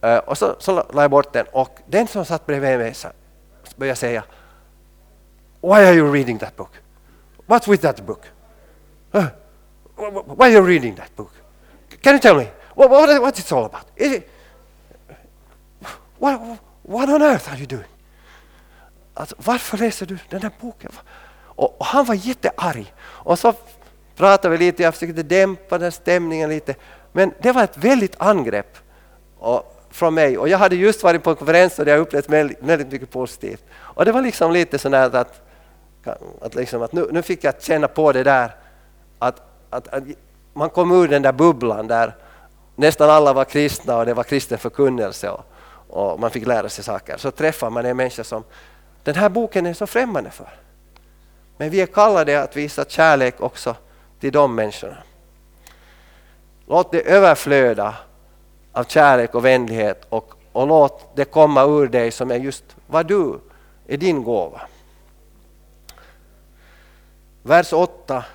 [0.02, 2.96] eh, och så, så la jag bort den och den som satt bredvid mig
[3.76, 4.24] började säga
[5.62, 6.72] Why are you reading that book?
[7.48, 8.22] What's with that book?
[9.12, 11.32] Why are you reading that book?
[12.02, 12.48] Can you tell me?
[12.76, 13.86] What, what, what's it all about?
[13.96, 14.30] Is it,
[16.24, 16.42] what,
[16.82, 17.92] what on earth are you doing?
[19.14, 20.92] Alltså, varför läser du den här boken?
[21.56, 22.94] Och, och, han var jättearg.
[23.02, 23.54] Och så
[24.16, 26.76] pratade vi lite, jag försökte dämpa den stämningen lite.
[27.12, 28.78] Men det var ett väldigt angrepp.
[29.40, 30.38] Och från mig.
[30.38, 33.64] Och jag hade just varit på en konferens och jag upplevt väldigt, mycket positivt.
[33.74, 35.42] Och det var liksom lite sådär att,
[36.42, 38.56] att, liksom att nu, nu fick jag känna på det där
[39.20, 40.04] att, att, att,
[40.54, 42.16] man kom ur den där bubblan där
[42.76, 45.46] nästan alla var kristna och det var kristen förkunnelse och,
[45.94, 47.18] och man fick lära sig saker.
[47.18, 48.44] Så träffar man en människa som
[49.04, 50.50] den här boken är så främmande för.
[51.58, 53.76] Men vi är kallade att visa kärlek också
[54.20, 54.98] till de människorna.
[56.68, 57.96] Låt det överflöda
[58.72, 63.06] av kärlek och vänlighet och, och låt det komma ur dig som är just vad
[63.06, 63.40] du
[63.88, 64.62] är din gåva.
[67.44, 68.26] Vers 8.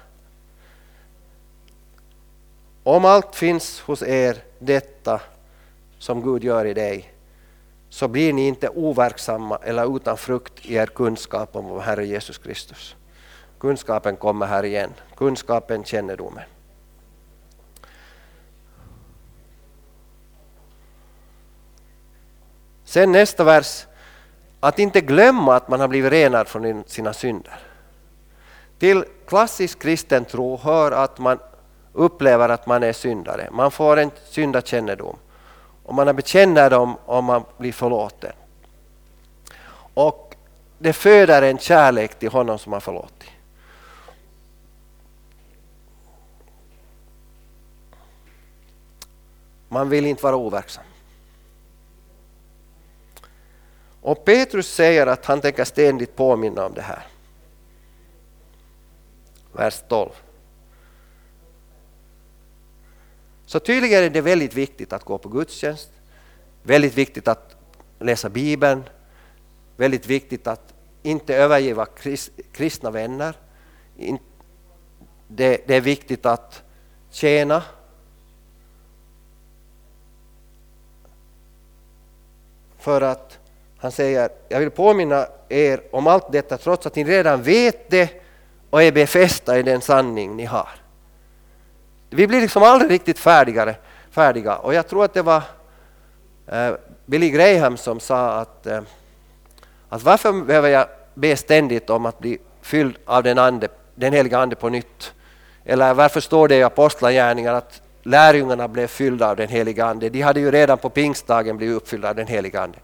[2.82, 5.20] Om allt finns hos er detta
[5.98, 7.17] som Gud gör i dig
[7.88, 12.38] så blir ni inte overksamma eller utan frukt i er kunskap om vår Herre Jesus
[12.38, 12.96] Kristus.
[13.58, 14.92] Kunskapen kommer här igen.
[15.16, 16.44] Kunskapen, kännedomen.
[22.84, 23.86] Sen nästa vers,
[24.60, 27.58] att inte glömma att man har blivit renad från sina synder.
[28.78, 31.38] Till klassisk kristen tro hör att man
[31.92, 33.48] upplever att man är syndare.
[33.52, 35.16] Man får en syndakännedom
[35.88, 38.32] och man bekänner dem och man blir förlåten.
[39.94, 40.36] Och
[40.78, 43.30] det föder en kärlek till honom som har förlåtit.
[49.68, 50.84] Man vill inte vara overksam.
[54.00, 57.06] Och Petrus säger att han tänker ständigt påminna om det här.
[59.52, 60.10] Vers 12.
[63.48, 65.90] Så tydligen är det väldigt viktigt att gå på gudstjänst,
[66.62, 67.56] väldigt viktigt att
[67.98, 68.82] läsa Bibeln,
[69.76, 71.86] väldigt viktigt att inte övergiva
[72.52, 73.36] kristna vänner.
[75.28, 76.62] Det, är viktigt att
[77.10, 77.62] tjäna.
[82.78, 83.38] För att
[83.78, 88.22] han säger, jag vill påminna er om allt detta trots att ni redan vet det
[88.70, 90.87] och är befästa i den sanning ni har.
[92.10, 93.74] Vi blir liksom aldrig riktigt färdigare,
[94.10, 95.42] färdiga och jag tror att det var
[96.46, 96.74] eh,
[97.06, 98.80] Billy Graham som sa att, eh,
[99.88, 104.38] att varför behöver jag be ständigt om att bli fylld av den, ande, den heliga
[104.38, 105.12] Ande på nytt?
[105.64, 110.08] Eller varför står det i Apostlagärningarna att lärjungarna blev fyllda av den heliga Ande?
[110.08, 112.78] De hade ju redan på pingstdagen blivit uppfyllda av den heliga Ande.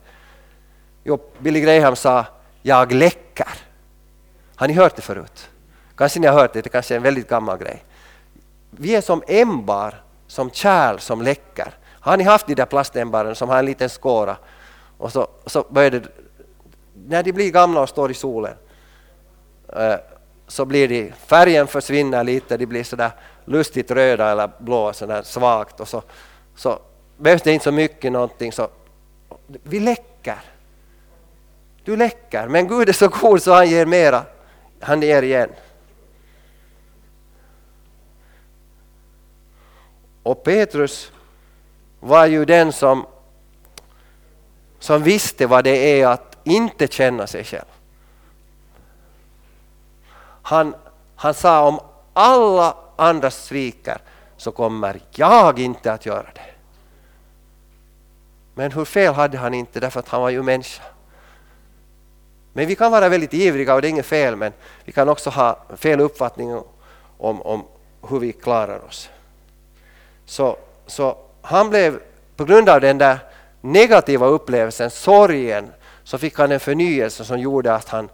[1.03, 3.47] Jo, Billy Graham sa ”jag läcker”.
[4.55, 5.49] Har ni hört det förut?
[5.95, 7.83] Kanske ni har hört det, det kanske är en väldigt gammal grej.
[8.77, 11.73] Vi är som ämbar, som kärl som läcker.
[11.99, 14.37] Har ni haft de där plastämbaren som har en liten skåra
[14.97, 16.03] och så, så börjar det,
[17.07, 18.53] när de blir gamla och står i solen
[19.73, 19.95] eh,
[20.47, 23.11] så blir de, färgen försvinner lite, de blir sådär
[23.45, 26.01] lustigt röda eller blå, sådär svagt och så,
[26.55, 26.79] så
[27.17, 28.67] behövs det inte så mycket någonting så
[29.47, 30.39] vi läcker.
[31.83, 34.23] Du läcker, men Gud är så god så han ger mera.
[34.79, 35.49] Han ger igen.
[40.25, 41.11] Och Petrus
[41.99, 43.05] var ju den som,
[44.79, 47.65] som visste vad det är att inte känna sig själv.
[50.41, 50.75] Han,
[51.15, 51.79] han sa om
[52.13, 53.97] alla andra sviker
[54.37, 56.53] så kommer jag inte att göra det.
[58.53, 60.83] Men hur fel hade han inte därför att han var ju människa.
[62.53, 64.53] Men vi kan vara väldigt ivriga och det är inget fel men
[64.85, 66.55] vi kan också ha fel uppfattning
[67.17, 67.63] om, om
[68.09, 69.09] hur vi klarar oss.
[70.25, 70.57] Så,
[70.87, 71.99] så han blev,
[72.35, 73.19] på grund av den där
[73.61, 75.71] negativa upplevelsen, sorgen,
[76.03, 78.09] så fick han en förnyelse som gjorde att han,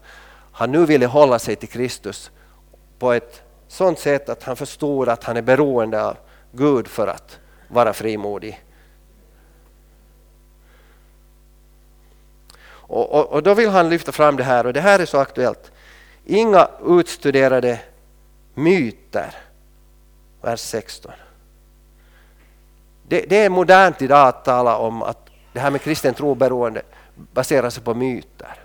[0.51, 2.31] han nu ville hålla sig till Kristus
[2.99, 6.17] på ett sådant sätt att han förstod att han är beroende av
[6.51, 8.63] Gud för att vara frimodig.
[12.91, 15.17] Och, och, och, då vill han lyfta fram det här och det här är så
[15.17, 15.71] aktuellt.
[16.25, 17.79] Inga utstuderade
[18.53, 19.35] myter,
[20.41, 21.11] vers 16.
[23.11, 25.17] Det, det är modernt idag att tala om att
[25.53, 26.81] det här med kristen troberoende
[27.15, 28.59] baserar sig på myter.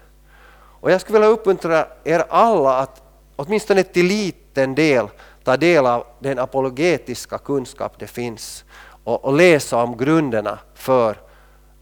[0.81, 3.03] Och jag skulle vilja uppmuntra er alla att
[3.37, 5.09] åtminstone till liten del
[5.45, 8.65] ta del av den apologetiska kunskap det finns
[9.05, 11.17] och, och läsa om grunderna för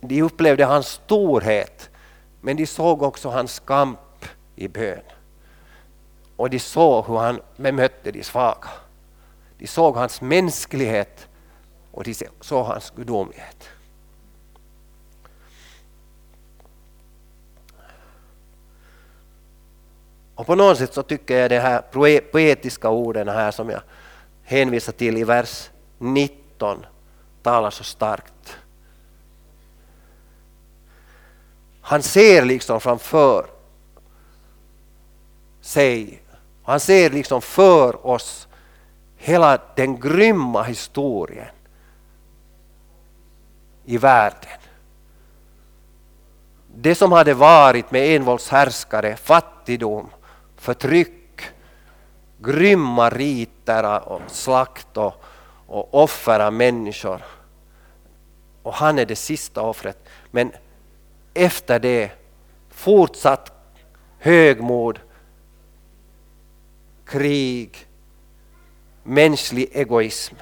[0.00, 1.90] De upplevde hans storhet,
[2.40, 4.24] men de såg också hans kamp
[4.56, 5.02] i bön.
[6.36, 8.68] Och de såg hur han bemötte de svaga.
[9.58, 11.28] De såg hans mänsklighet
[11.92, 13.68] och de såg hans gudomlighet.
[20.34, 21.80] Och på något sätt så tycker jag de här
[22.20, 23.80] poetiska orden här som jag
[24.42, 25.70] hänvisar till i vers
[26.04, 26.86] 19
[27.42, 28.56] talar så starkt.
[31.80, 33.46] Han ser liksom framför
[35.60, 36.22] sig,
[36.64, 38.48] han ser liksom för oss
[39.16, 41.54] hela den grymma historien
[43.84, 44.60] i världen.
[46.76, 50.08] Det som hade varit med envåldshärskare, fattigdom,
[50.56, 51.40] förtryck,
[52.38, 55.24] grymma riter och slakt och,
[55.74, 57.22] och offer av människor.
[58.62, 59.98] Och han är det sista offret.
[60.30, 60.52] Men
[61.34, 62.10] efter det
[62.70, 63.52] fortsatt
[64.18, 64.98] högmod,
[67.06, 67.86] krig,
[69.02, 70.34] mänsklig egoism.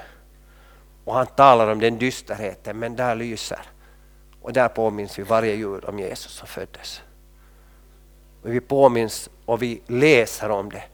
[1.04, 3.60] Och han talar om den dysterheten, men där lyser.
[4.42, 7.02] Och där påminns vi varje jul om Jesus som föddes.
[8.42, 10.84] Och vi påminns och vi läser om det.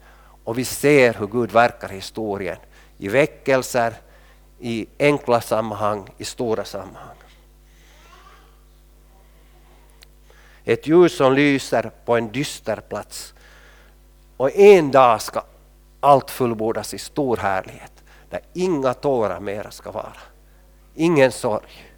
[0.45, 2.57] Och vi ser hur Gud verkar i historien.
[2.99, 3.95] I väckelser,
[4.61, 7.17] i enkla sammanhang, i stora sammanhang.
[10.65, 13.35] Ett ljus som lyser på en dyster plats.
[14.37, 15.43] Och en dag ska
[16.01, 17.93] allt fullbordas i stor härlighet.
[18.31, 20.17] Där inga tårar mera ska vara.
[20.95, 21.93] Ingen sorg.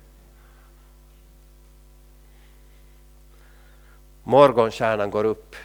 [4.24, 5.56] Morgonstjärnan går upp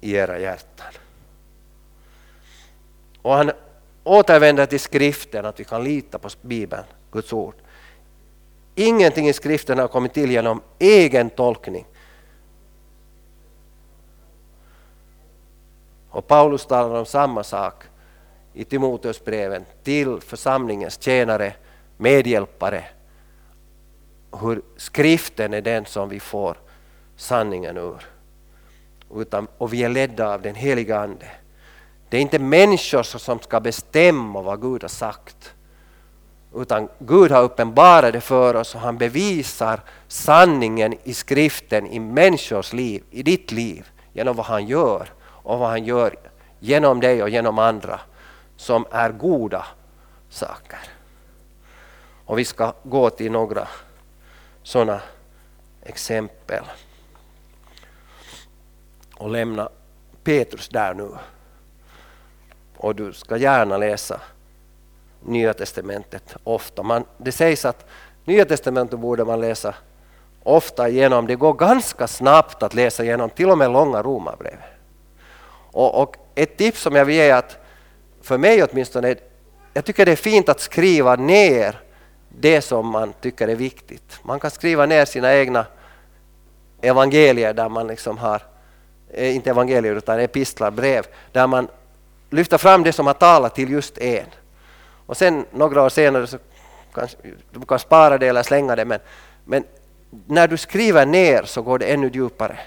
[0.00, 0.92] i era hjärtan.
[3.22, 3.52] Och han
[4.04, 7.54] återvänder till skriften, att vi kan lita på Bibeln, Guds ord.
[8.74, 11.86] Ingenting i skriften har kommit till genom egen tolkning.
[16.10, 17.84] Och Paulus talar om samma sak
[18.52, 21.54] i Timoteusbreven till församlingens tjänare,
[21.96, 22.84] medhjälpare.
[24.40, 26.56] Hur skriften är den som vi får
[27.16, 28.06] sanningen ur.
[29.14, 31.30] Utan, och vi är ledda av den heliga Ande.
[32.14, 35.54] Det är inte människor som ska bestämma vad Gud har sagt.
[36.54, 42.72] Utan Gud har uppenbarat det för oss och han bevisar sanningen i skriften i människors
[42.72, 46.16] liv, i ditt liv, genom vad han gör och vad han gör
[46.60, 48.00] genom dig och genom andra
[48.56, 49.66] som är goda
[50.28, 50.80] saker.
[52.24, 53.68] Och vi ska gå till några
[54.62, 55.00] sådana
[55.82, 56.64] exempel
[59.14, 59.68] och lämna
[60.24, 61.08] Petrus där nu.
[62.76, 64.20] Och du ska gärna läsa
[65.20, 66.82] Nya Testamentet ofta.
[66.82, 67.86] Man, det sägs att
[68.24, 69.74] Nya Testamentet borde man läsa
[70.42, 71.26] ofta igenom.
[71.26, 74.58] Det går ganska snabbt att läsa igenom till och med långa romarbrev.
[75.72, 77.58] Och, och ett tips som jag vill ge är att
[78.22, 79.16] för mig åtminstone,
[79.74, 81.80] jag tycker det är fint att skriva ner
[82.28, 84.18] det som man tycker är viktigt.
[84.22, 85.66] Man kan skriva ner sina egna
[86.80, 88.42] evangelier där man liksom har
[89.10, 91.68] eh, inte evangelier utan epistlar, brev, där man
[92.30, 94.26] Lyfta fram det som har talat till just en.
[95.06, 96.38] Och sen några år senare så
[96.94, 97.16] kanske
[97.50, 99.00] du kan spara det eller slänga det men,
[99.44, 99.64] men
[100.26, 102.58] när du skriver ner så går det ännu djupare.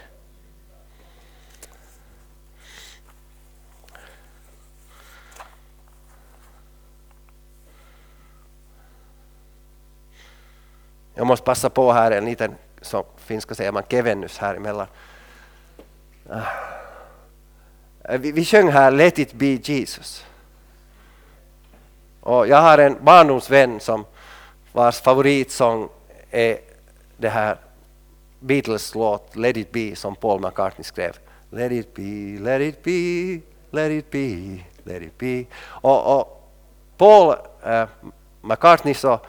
[11.13, 14.87] Jag måste passa på här en liten, som finska säger man, kevennys här emellan.
[16.29, 16.76] Ah.
[18.07, 20.25] Eh, vi, vi sjöng här Let it be Jesus.
[22.21, 24.05] Och jag har en barndomsvän som
[24.73, 25.89] vars favoritsång
[26.31, 26.57] är
[27.17, 27.57] det här
[28.39, 31.17] Beatles låt Let it be som Paul McCartney skrev.
[31.49, 33.41] Let it be, let it be,
[33.71, 35.45] let it be, let it be.
[35.65, 36.49] Och, och
[36.97, 37.87] Paul äh,
[38.41, 39.19] McCartney så,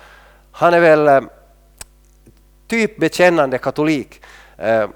[0.52, 1.20] han är väl äh,
[2.66, 4.20] typ bekännande katolik.
[4.56, 4.88] Äh,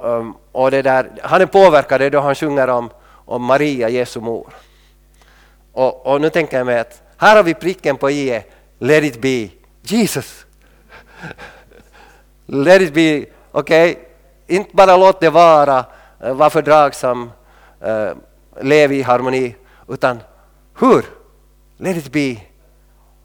[0.00, 4.52] Um, och det där, han är påverkad då han sjunger om, om Maria, Jesu mor.
[5.72, 8.42] Och, och nu tänker jag mig att här har vi pricken på i,
[8.78, 9.48] let it be
[9.82, 10.46] Jesus.
[12.46, 14.04] let it be, okej, okay?
[14.46, 15.84] inte bara låt det vara,
[16.20, 17.30] eh, var fördragsam,
[17.82, 18.12] uh, eh,
[18.62, 19.56] lev i harmoni,
[19.88, 20.20] utan
[20.78, 21.04] hur?
[21.76, 22.36] Let it be,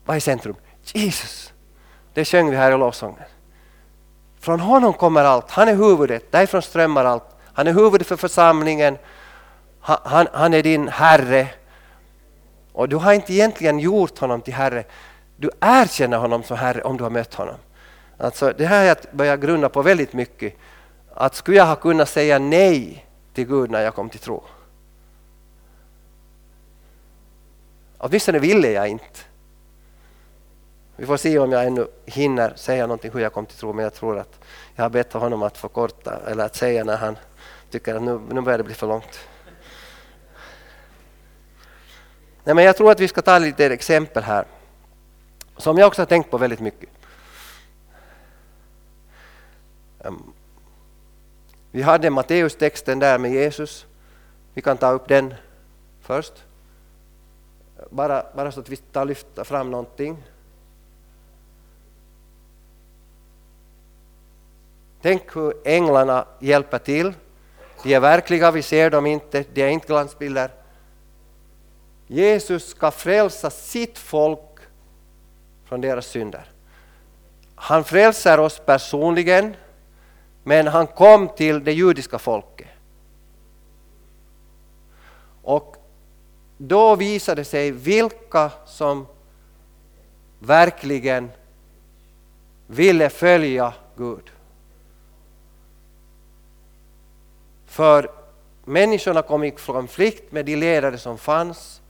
[0.05, 0.55] vad är centrum?
[0.83, 1.53] Jesus.
[2.13, 3.32] Det sjöng vi här i lovsången.
[4.43, 5.51] Från honom kommer allt.
[5.51, 6.31] Han är huvudet.
[6.31, 7.23] Därifrån strömmar allt.
[7.53, 8.97] Han är huvudet för församlingen.
[9.79, 11.47] Han, han, han är din Herre.
[12.73, 14.83] Och du har inte egentligen gjort honom till Herre.
[15.37, 17.55] Du erkänner honom som Herre om du har mött honom.
[18.17, 20.53] Alltså, det här har jag börjat grunna på väldigt mycket.
[21.13, 24.43] Att skulle jag ha kunnat säga nej till Gud när jag kom till tro?
[27.97, 29.19] Åtminstone ville jag inte.
[31.03, 33.83] Vi får se om jag ännu hinner säga någonting hur jag kom till tro, men
[33.83, 34.39] jag tror att
[34.75, 37.17] jag har bett honom att förkorta eller att säga när han
[37.69, 39.19] tycker att nu, nu börjar det bli för långt.
[42.43, 44.45] Nej, men jag tror att vi ska ta lite exempel här
[45.57, 46.89] som jag också har tänkt på väldigt mycket.
[50.03, 50.23] Ehm,
[51.71, 53.85] vi hade Matteus-texten där med Jesus.
[54.53, 55.33] Vi kan ta upp den
[56.01, 56.33] först.
[57.89, 60.23] Bara, bara så att vi tar lyfta fram någonting.
[65.03, 67.13] Tänk hur änglarna hjälper till.
[67.83, 70.51] De är verkliga, vi ser dem inte, de är inte glansbilder.
[72.07, 74.59] Jesus ska frälsa sitt folk
[75.65, 76.51] från deras synder.
[77.55, 79.55] Han frälser oss personligen,
[80.43, 82.67] men han kom till det judiska folket.
[85.41, 85.75] Och
[86.57, 89.07] då visade det sig vilka som
[90.39, 91.31] verkligen
[92.67, 94.32] ville följa Gud.
[97.73, 98.11] För
[98.65, 101.81] människorna kom i konflikt med de ledare som fanns.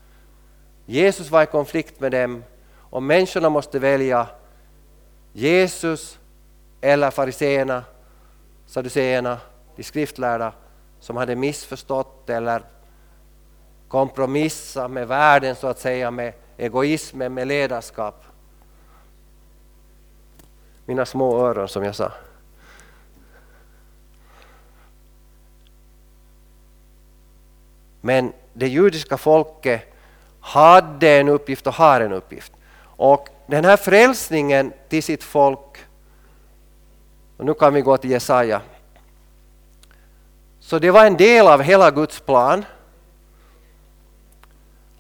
[0.86, 2.44] Jesus var i konflikt med dem
[2.78, 4.28] och människorna måste välja
[5.34, 6.20] Jesus
[6.82, 7.84] eller fariseerna,
[8.66, 9.38] saduceerna,
[9.76, 10.54] de skriftlärda
[11.00, 12.64] som hade missförstått eller
[13.88, 18.24] kompromissat med världen så att säga, med egoismen, med ledarskap.
[20.86, 22.12] Mina små öron som jag sa.
[28.06, 29.94] Men det judiska folket
[30.40, 32.52] hade en uppgift och har en uppgift.
[32.82, 35.78] Och den här frälsningen till sitt folk,
[37.38, 38.62] och nu kan vi gå till Jesaja.
[40.60, 42.66] Så det var en del av hela Guds plan.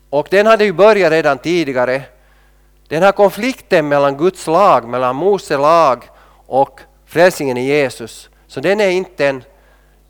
[0.09, 2.03] Och den hade ju börjat redan tidigare.
[2.87, 6.09] Den här konflikten mellan Guds lag, mellan Mose lag
[6.47, 9.43] och frälsningen i Jesus, så den är inte en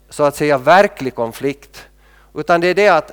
[0.10, 1.88] så att säga verklig konflikt.
[2.34, 3.12] Utan det är det att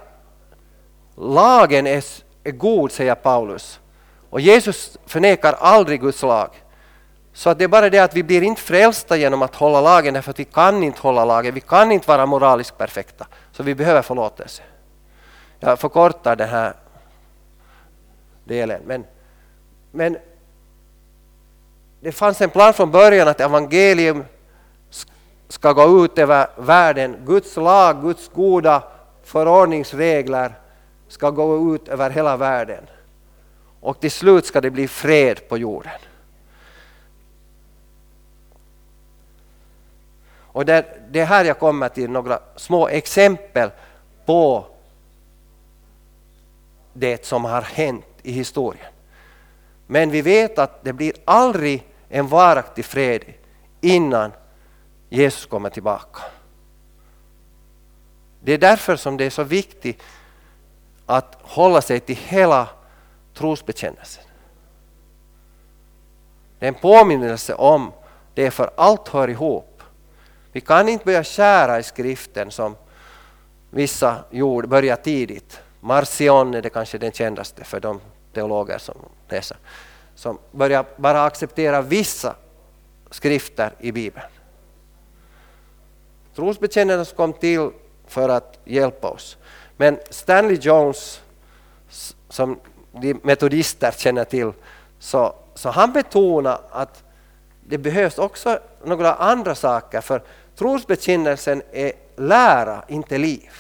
[1.17, 2.05] lagen är,
[2.45, 3.81] är god, säger Paulus.
[4.31, 6.51] Och Jesus förnekar aldrig Guds lag.
[7.33, 10.15] Så att det är bara det att vi blir inte frälsta genom att hålla lagen
[10.15, 11.55] därför att vi kan inte hålla lagen.
[11.55, 13.27] Vi kan inte vara moraliskt perfekta.
[13.53, 14.63] Så vi behöver förlåtelse.
[15.61, 16.75] Jag förkortar den här
[18.45, 18.83] delen.
[18.87, 19.05] Men,
[19.93, 20.17] men
[22.01, 24.25] det fanns en plan från början att evangelium
[25.49, 27.17] ska gå ut över världen.
[27.27, 28.83] Guds lag, Guds goda
[29.31, 30.55] förordningsregler
[31.09, 32.85] ska gå ut över hela världen.
[33.81, 36.01] Och till slut ska det bli fred på jorden.
[40.53, 43.71] Och det, det är här jag kommer till några små exempel
[44.27, 44.67] på
[46.93, 48.93] det som har hänt i historien.
[49.87, 53.25] Men vi vet att det blir aldrig en varaktig fred
[53.81, 54.33] innan
[55.09, 56.21] Jesus kommer tillbaka.
[58.41, 60.03] Det är därför som det är så viktigt
[61.07, 62.69] att hålla sig till hela
[63.35, 64.25] trosbekännelsen.
[66.59, 67.93] Det är en påminnelse om
[68.35, 69.83] det för allt hör ihop.
[70.53, 72.77] Vi kan inte börja skära i skriften som
[73.71, 75.61] vissa gjorde, börja tidigt.
[75.81, 78.01] Marcion är det kanske den kändaste för de
[78.33, 78.95] teologer som
[79.29, 79.57] läser.
[80.15, 82.35] Som börjar bara acceptera vissa
[83.11, 84.27] skrifter i Bibeln.
[86.35, 87.71] Trosbekännelsen kom till
[88.11, 89.37] för att hjälpa oss.
[89.77, 91.21] Men Stanley Jones,
[92.29, 92.61] som
[92.93, 94.53] de metodister känner till,
[94.99, 97.03] så, så han betonar att
[97.67, 100.23] det behövs också några andra saker, för
[100.57, 103.51] trosbekännelsen är lära, inte liv.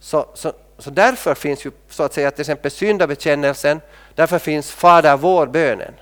[0.00, 3.80] Så, så, så därför finns ju så att säga till exempel syndabekännelsen,
[4.14, 5.94] därför finns Fader vår-bönen,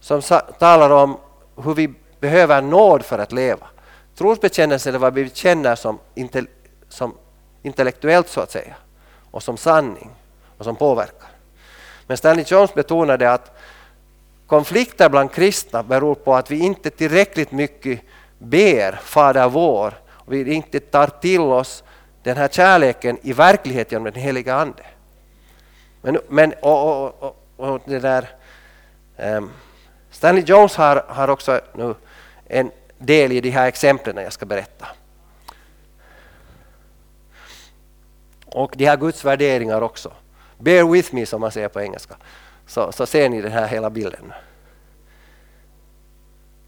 [0.00, 0.22] som
[0.58, 1.16] talar om
[1.64, 3.66] hur vi behöver nåd för att leva.
[4.18, 5.98] Trosbekännelsen är vad vi känner som,
[6.88, 7.14] som
[7.62, 8.74] intellektuellt så att säga
[9.30, 10.10] och som sanning
[10.58, 11.28] och som påverkar.
[12.06, 13.56] Men Stanley Jones betonade att
[14.46, 18.00] konflikter bland kristna beror på att vi inte tillräckligt mycket
[18.38, 21.84] ber Fader vår och vi inte tar till oss
[22.22, 24.82] den här kärleken i verklighet genom den heliga Ande.
[26.02, 28.28] Men, men och, och, och, och det där,
[29.16, 29.50] um,
[30.10, 31.94] Stanley Jones har, har också nu
[32.46, 34.86] en del i de här exemplen jag ska berätta.
[38.46, 40.12] Och de här Guds värderingar också.
[40.58, 42.16] Bear with me som man säger på engelska.
[42.66, 44.32] Så, så ser ni den här hela bilden.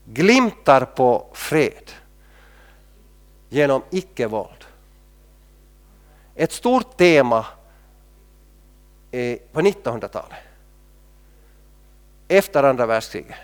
[0.04, 1.90] Glimtar på fred
[3.48, 4.64] genom icke-våld.
[6.34, 7.46] Ett stort tema
[9.52, 10.38] på 1900-talet.
[12.28, 13.36] Efter andra världskriget.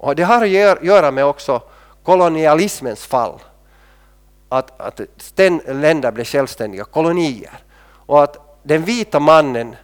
[0.00, 1.62] Och det har att göra med också
[2.02, 3.40] kolonialismens fall.
[4.48, 5.00] Att, att
[5.66, 7.52] länder blev självständiga kolonier.
[8.06, 9.76] Och att den vita mannen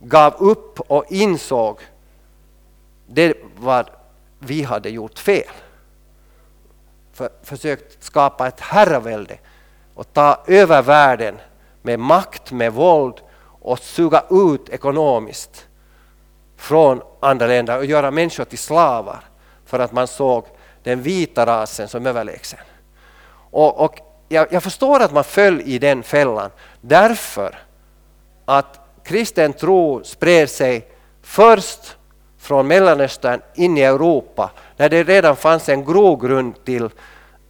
[0.00, 1.80] gav upp och insåg
[3.06, 3.90] det vad
[4.38, 5.50] vi hade gjort fel.
[7.12, 9.38] För, försökt skapa ett herravälde
[9.94, 11.38] och ta över världen
[11.82, 13.20] med makt, med våld
[13.60, 15.66] och suga ut ekonomiskt
[16.56, 19.24] från andra länder och göra människor till slavar
[19.66, 20.44] för att man såg
[20.82, 22.58] den vita rasen som överlägsen.
[23.50, 26.50] Och, och jag, jag, förstår att man föll i den fällan
[26.80, 27.58] därför
[28.44, 30.88] att kristen tro spred sig
[31.22, 31.96] först
[32.38, 36.90] från Mellanöstern in i Europa där det redan fanns en grogrund till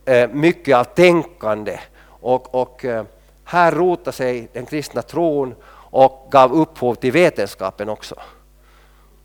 [0.04, 3.04] eh, mycket av tänkande och, och eh,
[3.44, 5.54] här rotade sig den kristna tron
[5.90, 8.14] och gav upphov till vetenskapen också.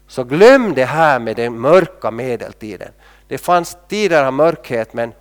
[0.09, 2.91] Så glöm det här med den mörka medeltiden.
[3.27, 5.13] Det fanns tider av mörkhet men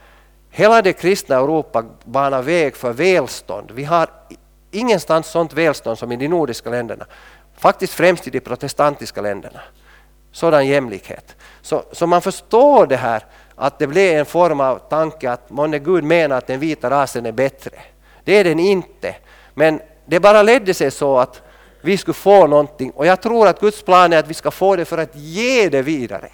[0.51, 3.71] hela det kristna Europa banar väg för välstånd.
[3.71, 4.09] Vi har
[4.71, 7.07] ingenstans sånt välstånd som i de nordiska länderna.
[7.57, 9.61] Faktiskt främst i de protestantiska länderna.
[10.33, 11.37] Sådan jämlikhet.
[11.63, 13.25] Så, så man förstår det här
[13.55, 17.27] att det blev en form av tanke att månne Gud menar att den vita rasen
[17.27, 17.71] är bättre.
[18.25, 19.15] Det är den inte.
[19.55, 21.43] Men det bara ledde sig så att
[21.81, 24.77] vi skulle få någonting och jag tror att Guds plan är att vi ska få
[24.77, 26.31] det för att ge det vidare.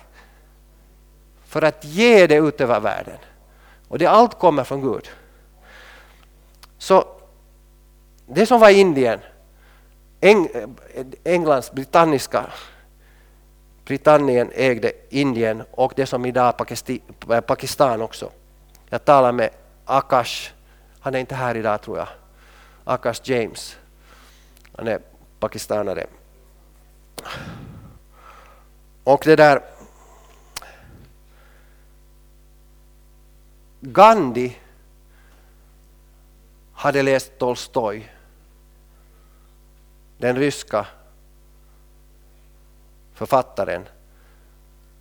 [1.47, 3.19] För att ge det ut över världen.
[3.89, 5.09] Och det allt kommer från Gud.
[6.79, 7.05] Så
[8.27, 9.21] det som var Indien,
[10.21, 10.49] Eng,
[10.95, 12.47] eh, Englands brittanniska
[13.85, 17.01] Britannien ägde Indien och det som idag är
[17.35, 18.31] eh, Pakistan också.
[18.91, 19.51] Jag talar med
[19.85, 20.53] Akash,
[21.01, 22.09] han är inte här idag tror jag,
[22.85, 23.77] Akash James.
[24.77, 25.01] Han är
[25.45, 26.07] pakistanare.
[29.05, 29.63] Och det där
[33.81, 34.57] Gandhi
[36.73, 38.13] hade läst Tolstoj,
[40.19, 40.87] den ryska
[43.15, 43.89] författaren.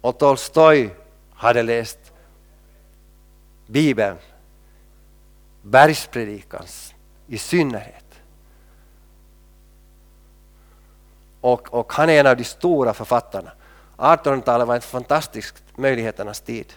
[0.02, 0.96] Och Tolstoj
[1.34, 2.14] hade läst
[3.68, 4.18] Bibeln,
[5.62, 6.94] Bergspredikans
[7.28, 8.03] i synnerhet.
[11.44, 13.52] Och, och han är en av de stora författarna.
[13.98, 16.74] 1800-talet var en fantastisk möjligheternas tid.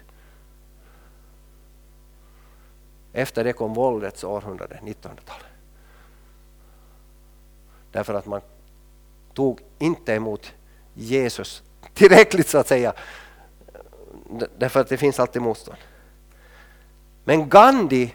[3.13, 5.47] Efter det kom våldets århundrade, 1900-talet.
[7.93, 8.41] Därför att man
[9.35, 10.53] tog inte emot
[10.95, 11.63] Jesus
[11.95, 12.93] tillräckligt så att säga.
[14.59, 15.79] Därför att det finns alltid motstånd.
[17.25, 18.15] Men Gandhi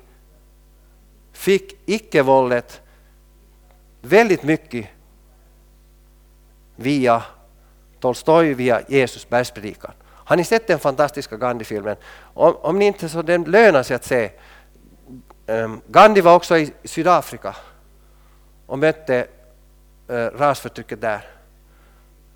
[1.31, 2.81] fick icke-våldet
[4.01, 4.87] väldigt mycket
[6.81, 7.23] via
[7.99, 9.91] Tolstoj, via Jesus bergspredikan.
[10.03, 11.95] Har ni sett den fantastiska Gandhi-filmen?
[12.33, 14.31] Om, om ni inte så den lönar sig att se.
[15.47, 17.55] Um, Gandhi var också i Sydafrika
[18.65, 19.27] och mötte
[20.09, 21.21] uh, rasförtrycket där.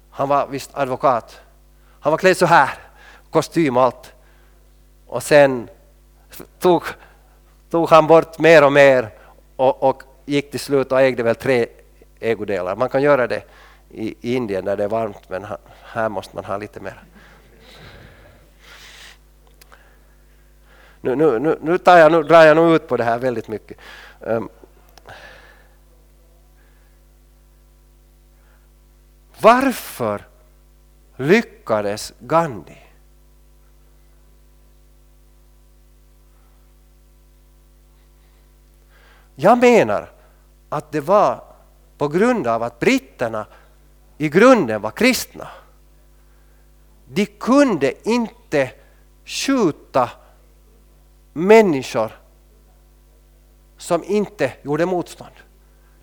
[0.09, 1.41] Han var visst advokat.
[1.99, 2.69] Han var klädd så här,
[3.31, 4.13] kostym och allt.
[5.07, 5.69] Och sen
[6.59, 6.83] tog,
[7.69, 9.09] tog han bort mer och mer
[9.55, 11.67] och, och gick till slut och ägde väl tre
[12.19, 12.75] ägodelar.
[12.75, 13.43] Man kan göra det
[13.95, 15.45] i, Indien där det är varmt men
[15.83, 17.03] här måste man ha lite mer.
[21.01, 23.47] Nu, nu, nu, nu, tar jag, nu drar jag nog ut på det här väldigt
[23.47, 23.77] mycket.
[24.19, 24.49] Um,
[29.41, 30.27] Varför
[31.15, 32.81] lyckades Gandhi?
[39.35, 40.11] Jag menar
[40.69, 41.43] att det var
[41.97, 43.45] på grund av att britterna
[44.17, 45.47] i grunden var kristna.
[47.07, 48.71] De kunde inte
[49.25, 50.09] skjuta
[51.33, 52.11] människor
[53.77, 55.31] som inte gjorde motstånd.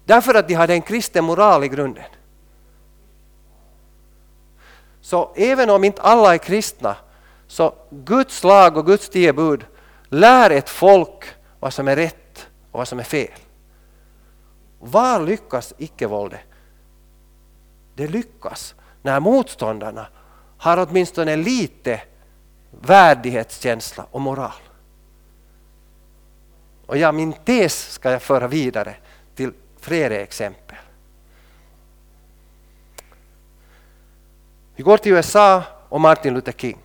[0.04, 2.04] Därför att de hade en kristen moral i grunden.
[5.00, 6.96] Så även om inte alla är kristna,
[7.46, 9.66] så Guds lag och Guds tio bud
[10.08, 11.24] lär ett folk
[11.60, 13.38] vad som är rätt och vad som är fel.
[14.78, 16.40] Var lyckas icke-våldet?
[17.94, 20.06] Det lyckas när motståndarna
[20.58, 22.02] har åtminstone lite
[22.70, 24.52] värdighetskänsla och moral.
[26.86, 28.94] Och ja, min tes ska jag föra vidare
[29.34, 30.76] till flera exempel.
[34.76, 36.78] Vi går till USA och Martin Luther King.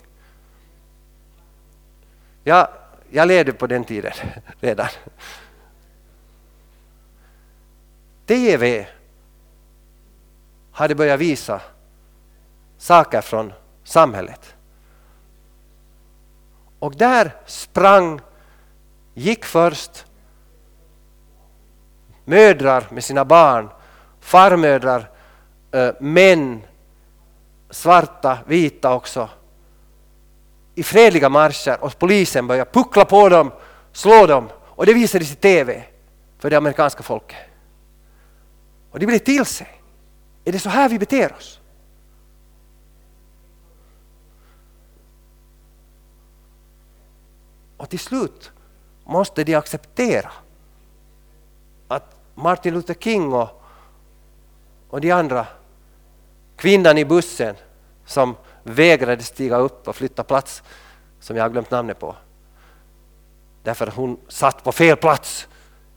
[2.43, 2.69] Ja,
[3.09, 4.13] jag levde på den tiden
[4.59, 4.87] redan.
[8.25, 8.87] TV
[10.77, 11.61] hade börjat visa
[12.77, 13.53] saker från
[13.83, 14.55] samhället.
[16.79, 18.21] Och där sprang,
[19.13, 20.05] gick först
[22.25, 23.69] mödrar med sina barn,
[24.19, 25.09] farmödrar,
[25.71, 26.61] eh, män,
[27.69, 29.29] svarta, vita också,
[30.75, 33.51] i fredliga marscher och polisen började puckla på dem,
[33.91, 35.83] slå dem och det visades i TV
[36.39, 37.37] för det amerikanska folket.
[38.91, 39.76] Och de blev till sig.
[40.47, 41.59] Är det så här vi beter oss?
[47.77, 48.51] Och till slut
[49.03, 50.31] måste de acceptera
[51.87, 53.61] att Martin Luther King och,
[54.89, 55.47] och de andra,
[56.55, 57.55] kvinnan i bussen
[58.05, 60.63] som vägrade stiga upp och flytta plats,
[61.19, 62.15] som jag har glömt namnet på,
[63.63, 65.47] därför att hon satt på fel plats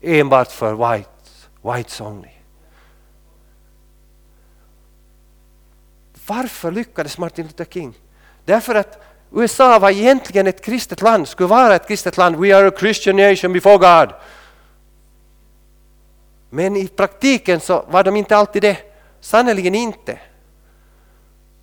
[0.01, 2.40] enbart för whites, whites only.
[6.31, 7.95] Varför lyckades Martin Luther King?
[8.45, 9.03] Därför att
[9.33, 12.37] USA var egentligen ett kristet land, skulle vara ett kristet land.
[12.37, 14.15] We are a Christian nation before God.
[16.51, 18.79] Men i praktiken så var de inte alltid det.
[19.21, 20.19] Sannerligen inte.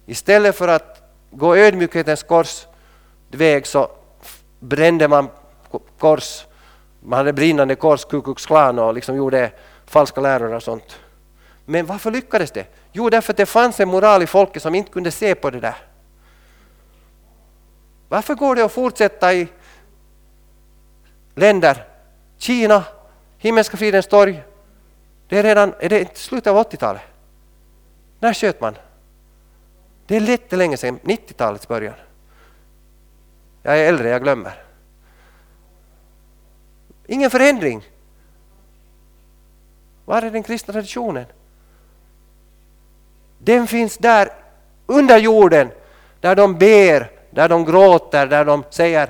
[0.05, 3.91] Istället för att gå ödmjukhetens korsväg så
[4.59, 5.29] brände man
[5.99, 6.45] kors.
[6.99, 9.51] Man hade brinnande kors, Ku Klux Klan och liksom gjorde
[9.85, 10.99] falska läror och sånt.
[11.65, 12.65] Men varför lyckades det?
[12.91, 15.59] Jo, därför att det fanns en moral i folket som inte kunde se på det
[15.59, 15.75] där.
[18.09, 19.47] Varför går det att fortsätta i
[21.35, 21.87] länder,
[22.37, 22.83] Kina,
[23.37, 24.43] Himmelska fridens torg,
[25.27, 27.01] det är redan är det slutet av 80-talet.
[28.19, 28.75] När sköt man?
[30.07, 31.93] Det är lite länge sedan, 90-talets början.
[33.63, 34.63] Jag är äldre, jag glömmer.
[37.07, 37.83] Ingen förändring.
[40.05, 41.25] Var är den kristna traditionen?
[43.37, 44.29] Den finns där
[44.85, 45.71] under jorden,
[46.19, 49.09] där de ber, där de gråter, där de säger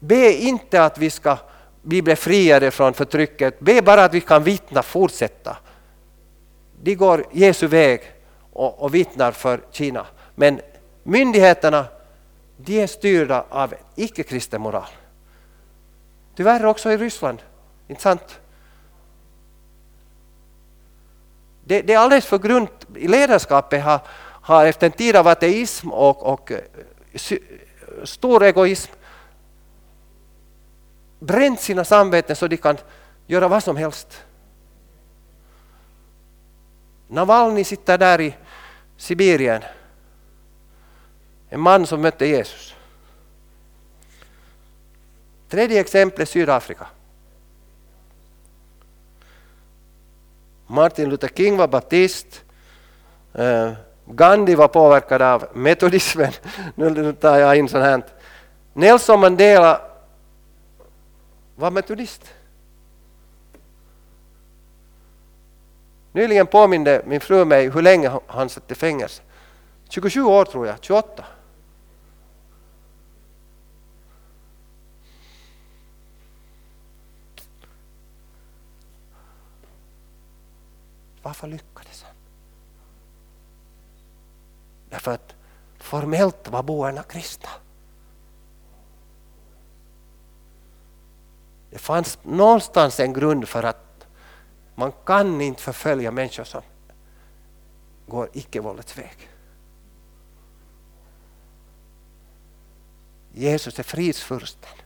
[0.00, 1.36] Be inte att vi ska
[1.82, 5.56] bli befriade från förtrycket, be bara att vi kan vittna, fortsätta.
[6.82, 8.00] De går Jesu väg
[8.52, 10.06] och, och vittnar för Kina.
[10.34, 10.60] Men
[11.02, 11.84] myndigheterna
[12.56, 14.88] de är styrda av icke-kristen moral.
[16.36, 17.42] Tyvärr också i Ryssland,
[17.88, 18.40] inte sant?
[21.68, 24.00] Det, det är alldeles för grund ledarskapet har,
[24.42, 26.60] har efter en tid av ateism och, och eh,
[28.04, 28.92] stor egoism
[31.18, 32.76] bränt sina samveten så de kan
[33.26, 34.24] göra vad som helst.
[37.08, 38.34] Navalny sitter där i
[38.96, 39.62] Sibirien.
[41.48, 42.74] En man som mötte Jesus.
[45.48, 46.86] Tredje exemplet Sydafrika.
[50.70, 52.44] Martin Luther King var baptist.
[53.34, 53.72] Eh,
[54.06, 56.32] Gandhi var påverkad av metodismen.
[56.74, 58.02] nu tar jag in sånt här.
[58.72, 59.80] Nelson Mandela
[61.56, 62.22] var metodist.
[66.12, 69.22] Nyligen påminde min fru mig hur länge han satt i fängelse.
[69.88, 71.24] 27 år tror jag, 28.
[81.28, 82.14] Varför lyckades han?
[84.90, 85.34] Därför att
[85.78, 87.48] formellt var boerna kristna.
[91.70, 94.06] Det fanns någonstans en grund för att
[94.74, 96.62] man kan inte förfölja människor som
[98.06, 99.28] går icke-våldets väg.
[103.32, 104.76] Jesus är fridsfursten.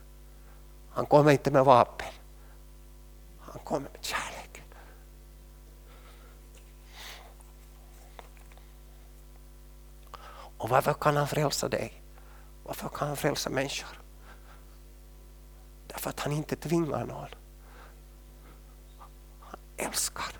[0.91, 2.13] Han kommer inte med vapen.
[3.39, 4.42] Han kommer med kärlek.
[10.63, 12.01] Och varför kan han frälsa dig?
[12.63, 14.01] Varför kan han frälsa människor?
[15.87, 17.29] Därför att han inte tvingar någon.
[19.39, 20.31] Han älskar.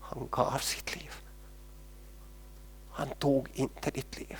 [0.00, 1.12] Han gav sitt liv.
[2.90, 4.38] Han tog inte ditt liv.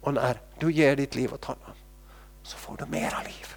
[0.00, 1.76] Och när du ger ditt liv åt honom
[2.42, 3.56] så får du mera liv.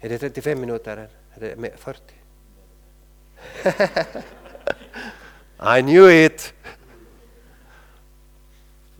[0.00, 2.00] Är det 35 minuter eller är det 40?
[5.78, 6.54] I knew it!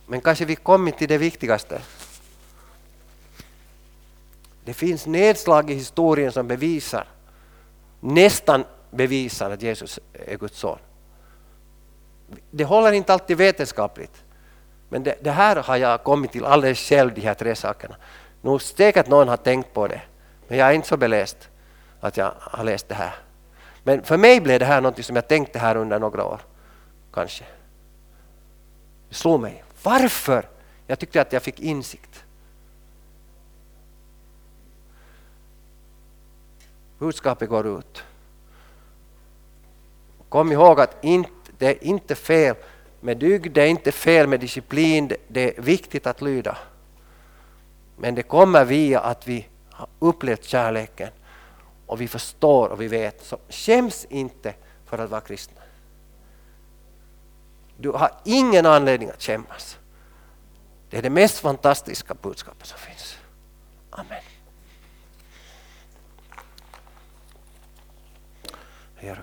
[0.06, 1.82] Men kanske vi kommit till det viktigaste.
[4.64, 7.06] Det finns nedslag i historien som bevisar,
[8.00, 10.78] nästan bevisar att Jesus är Guds son.
[12.50, 14.24] Det håller inte alltid vetenskapligt.
[14.88, 17.96] Men det, det, här har jag kommit till alldeles själv, de här tre sakerna.
[18.42, 20.00] Nog säkert någon har tänkt på det,
[20.50, 21.48] men jag är inte så beläst
[22.00, 23.14] att jag har läst det här.
[23.82, 26.40] Men för mig blev det här något som jag tänkte här under några år,
[27.12, 27.44] kanske.
[29.08, 29.64] Det slog mig.
[29.82, 30.48] Varför?
[30.86, 32.24] Jag tyckte att jag fick insikt.
[36.98, 38.04] Budskapet går ut.
[40.28, 42.56] Kom ihåg att inte, det är inte fel
[43.00, 46.58] med dygd, det är inte fel med disciplin, det är viktigt att lyda.
[47.96, 49.46] Men det kommer via att vi
[49.80, 51.10] har upplevt kärleken
[51.86, 53.24] och vi förstår och vi vet.
[53.24, 54.54] Så skäms inte
[54.86, 55.60] för att vara kristna.
[57.76, 59.78] Du har ingen anledning att skämmas.
[60.90, 63.16] Det är det mest fantastiska budskapet som finns.
[63.90, 64.22] Amen.
[69.00, 69.16] Jag